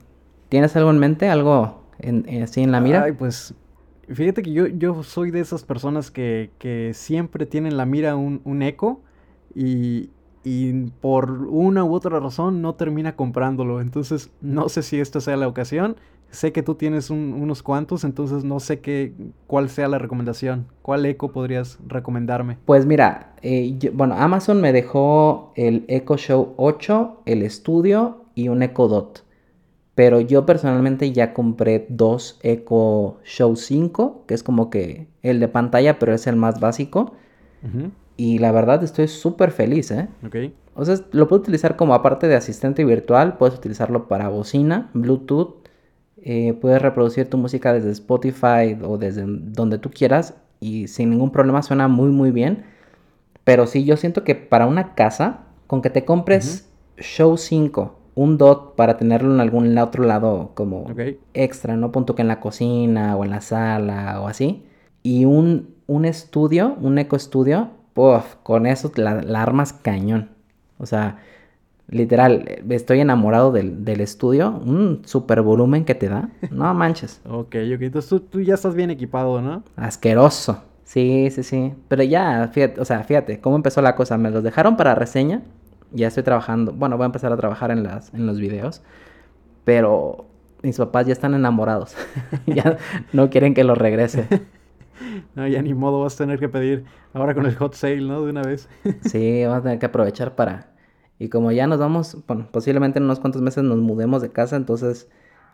[0.48, 1.28] ¿tienes algo en mente?
[1.28, 3.04] ¿Algo en, en, así en la mira?
[3.04, 3.54] Ay, pues
[4.08, 8.40] Fíjate que yo, yo soy de esas personas que, que siempre tienen la mira un,
[8.44, 9.00] un eco
[9.54, 10.10] y,
[10.44, 13.80] y, por una u otra razón no termina comprándolo.
[13.80, 15.96] Entonces no sé si esta sea la ocasión.
[16.30, 19.12] Sé que tú tienes un, unos cuantos, entonces no sé qué,
[19.46, 20.66] cuál sea la recomendación.
[20.80, 22.56] ¿Cuál eco podrías recomendarme?
[22.64, 28.48] Pues mira, eh, yo, bueno, Amazon me dejó el Echo Show 8, el Studio y
[28.48, 29.24] un Echo Dot.
[29.94, 35.48] Pero yo personalmente ya compré dos Echo Show 5, que es como que el de
[35.48, 37.12] pantalla, pero es el más básico.
[37.62, 37.90] Uh -huh.
[38.16, 40.08] Y la verdad estoy súper feliz, ¿eh?
[40.26, 40.36] Ok.
[40.74, 45.56] O sea, lo puedo utilizar como aparte de asistente virtual, puedes utilizarlo para bocina, Bluetooth.
[46.24, 51.32] Eh, puedes reproducir tu música desde Spotify o desde donde tú quieras y sin ningún
[51.32, 52.64] problema suena muy muy bien.
[53.44, 57.02] Pero sí, yo siento que para una casa, con que te compres uh -huh.
[57.02, 61.18] Show 5 un dot para tenerlo en algún otro lado como okay.
[61.34, 64.64] extra, no punto que en la cocina o en la sala o así.
[65.02, 70.30] Y un, un estudio, un eco estudio, puff, con eso la, la, armas cañón.
[70.78, 71.18] O sea,
[71.88, 76.30] literal, estoy enamorado del, del, estudio, un super volumen que te da.
[76.50, 77.20] No manches.
[77.24, 79.62] ok, ok, entonces tú, tú ya estás bien equipado, ¿no?
[79.76, 80.62] Asqueroso.
[80.84, 81.72] Sí, sí, sí.
[81.88, 84.18] Pero ya, fíjate, o sea, fíjate cómo empezó la cosa.
[84.18, 85.42] Me los dejaron para reseña
[85.92, 88.82] ya estoy trabajando, bueno, voy a empezar a trabajar en, las, en los videos,
[89.64, 90.26] pero
[90.62, 91.94] mis papás ya están enamorados,
[92.46, 92.78] ya
[93.12, 94.26] no quieren que los regrese.
[95.34, 98.22] No, ya ni modo, vas a tener que pedir ahora con el hot sale, ¿no?
[98.22, 98.68] De una vez.
[99.02, 100.72] sí, vamos a tener que aprovechar para...
[101.18, 104.56] Y como ya nos vamos, bueno, posiblemente en unos cuantos meses nos mudemos de casa,
[104.56, 105.08] entonces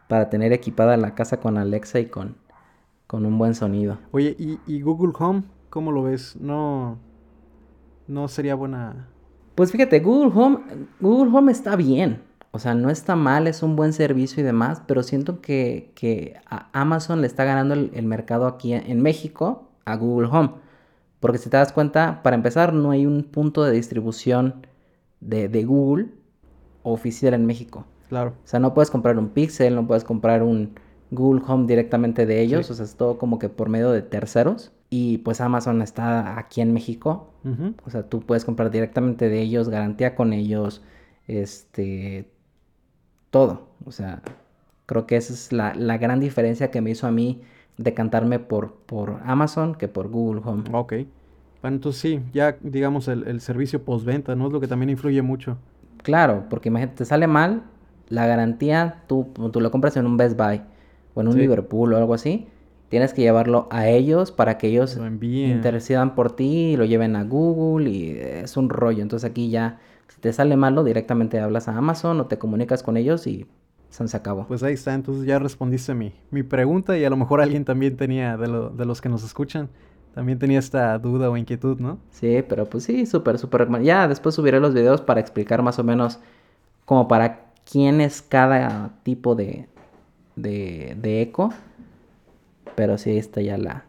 [0.08, 2.38] para tener equipada la casa con Alexa y con,
[3.06, 3.98] con un buen sonido.
[4.12, 5.42] Oye, ¿y, ¿y Google Home?
[5.68, 6.36] ¿Cómo lo ves?
[6.36, 6.98] No,
[8.06, 9.08] no sería buena
[9.58, 10.60] pues fíjate, Google Home,
[11.00, 12.22] Google Home está bien.
[12.50, 16.36] O sea, no está mal, es un buen servicio y demás, pero siento que, que
[16.72, 20.52] Amazon le está ganando el, el, mercado aquí en México a Google Home.
[21.20, 24.66] Porque si te das cuenta, para empezar, no hay un punto de distribución
[25.20, 26.06] de, de Google
[26.82, 27.84] oficial en México.
[28.08, 28.30] Claro.
[28.44, 30.74] O sea, no puedes comprar un Pixel, no puedes comprar un
[31.10, 32.66] Google Home directamente de ellos.
[32.66, 32.72] Sí.
[32.72, 34.72] O sea, es todo como que por medio de terceros.
[34.90, 37.30] Y pues Amazon está aquí en México.
[37.44, 37.74] Uh -huh.
[37.84, 40.82] O sea, tú puedes comprar directamente de ellos, garantía con ellos,
[41.26, 42.30] este,
[43.30, 43.68] todo.
[43.84, 44.22] O sea,
[44.86, 47.42] creo que esa es la, la gran diferencia que me hizo a mí
[47.76, 50.64] decantarme por, por Amazon que por Google Home.
[50.72, 50.94] Ok.
[51.62, 54.46] Bueno, entonces sí, ya digamos el, el servicio postventa, ¿no?
[54.46, 55.58] Es lo que también influye mucho.
[56.02, 57.62] Claro, porque imagínate, te sale mal,
[58.08, 60.62] la garantía, tú, tú lo compras en un Best Buy
[61.14, 61.40] o en un sí.
[61.40, 62.48] Liverpool o algo así
[62.88, 67.24] tienes que llevarlo a ellos para que ellos intercedan por ti y lo lleven a
[67.24, 69.02] Google y es un rollo.
[69.02, 69.78] Entonces aquí ya,
[70.18, 73.46] si te sale malo, directamente hablas a Amazon o te comunicas con ellos y
[73.90, 74.46] se acabó.
[74.46, 77.96] Pues ahí está, entonces ya respondiste mi, mi pregunta y a lo mejor alguien también
[77.96, 79.68] tenía, de, lo, de los que nos escuchan,
[80.14, 81.98] también tenía esta duda o inquietud, ¿no?
[82.10, 83.68] Sí, pero pues sí, súper, súper.
[83.82, 86.18] Ya después subiré los videos para explicar más o menos
[86.84, 89.68] como para quién es cada tipo de,
[90.36, 91.52] de, de eco
[92.78, 93.86] pero sí está ya la,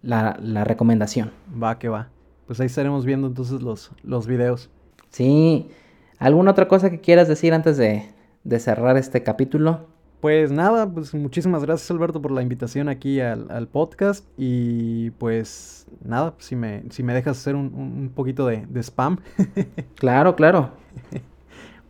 [0.00, 1.32] la, la, recomendación.
[1.60, 2.06] Va, que va.
[2.46, 4.70] Pues ahí estaremos viendo entonces los, los videos.
[5.18, 5.66] Sí.
[6.20, 8.04] ¿Alguna otra cosa que quieras decir antes de,
[8.44, 9.88] de cerrar este capítulo?
[10.20, 15.88] Pues nada, pues muchísimas gracias Alberto por la invitación aquí al, al podcast y pues
[16.04, 19.18] nada, si me, si me dejas hacer un, un poquito de, de, spam.
[19.96, 20.70] claro, claro.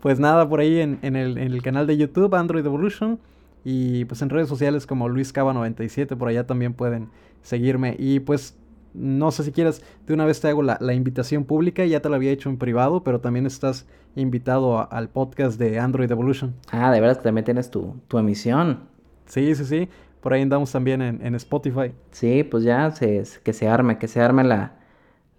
[0.00, 3.18] pues nada, por ahí en, en, el, en el canal de YouTube Android Evolution
[3.62, 7.10] y pues en redes sociales como Luis Cava 97, por allá también pueden
[7.42, 7.94] seguirme.
[7.98, 8.56] Y pues
[8.94, 12.08] no sé si quieras, de una vez te hago la, la invitación pública, ya te
[12.08, 13.86] la había hecho en privado, pero también estás
[14.16, 16.54] invitado a, al podcast de Android Evolution.
[16.70, 18.88] Ah, de verdad que también tienes tu, tu emisión.
[19.26, 19.88] Sí, sí, sí.
[20.20, 21.92] Por ahí andamos también en, en Spotify.
[22.10, 24.78] Sí, pues ya se, que se arme, que se arme la,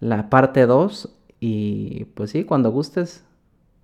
[0.00, 1.16] la parte 2.
[1.40, 3.24] Y pues sí, cuando gustes,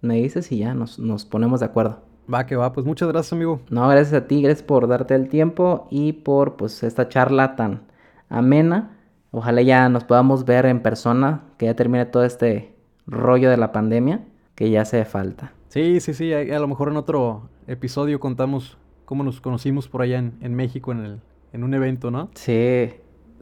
[0.01, 2.03] me dices y ya nos, nos ponemos de acuerdo.
[2.33, 3.61] Va que va, pues muchas gracias amigo.
[3.71, 7.83] No, gracias a ti, gracias por darte el tiempo y por pues esta charla tan
[8.29, 8.96] amena.
[9.31, 12.75] Ojalá ya nos podamos ver en persona, que ya termine todo este
[13.07, 14.25] rollo de la pandemia,
[14.55, 15.53] que ya hace falta.
[15.69, 20.03] Sí, sí, sí, a, a lo mejor en otro episodio contamos cómo nos conocimos por
[20.03, 21.21] allá en, en México en, el,
[21.53, 22.31] en un evento, ¿no?
[22.35, 22.91] Sí,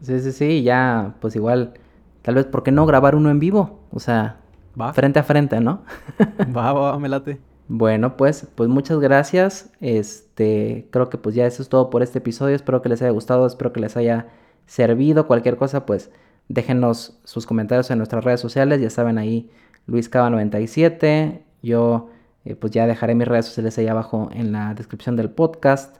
[0.00, 1.74] sí, sí, sí, ya pues igual,
[2.22, 3.80] tal vez, ¿por qué no grabar uno en vivo?
[3.90, 4.40] O sea,
[4.80, 5.82] Va, frente a frente, ¿no?
[6.56, 7.40] va, va, va, me late.
[7.68, 9.70] Bueno, pues, pues muchas gracias.
[9.80, 12.54] Este, creo que pues ya eso es todo por este episodio.
[12.54, 14.28] Espero que les haya gustado, espero que les haya
[14.66, 15.26] servido.
[15.26, 16.10] Cualquier cosa, pues
[16.48, 18.80] déjenos sus comentarios en nuestras redes sociales.
[18.80, 19.50] Ya saben ahí,
[19.86, 21.42] Luis Cava 97.
[21.62, 22.10] Yo
[22.44, 25.96] eh, pues ya dejaré mis redes sociales ahí abajo en la descripción del podcast.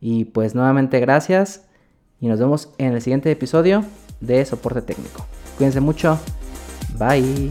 [0.00, 1.68] Y pues nuevamente gracias.
[2.20, 3.84] Y nos vemos en el siguiente episodio
[4.20, 5.26] de Soporte Técnico.
[5.56, 6.18] Cuídense mucho.
[6.98, 7.50] Bye.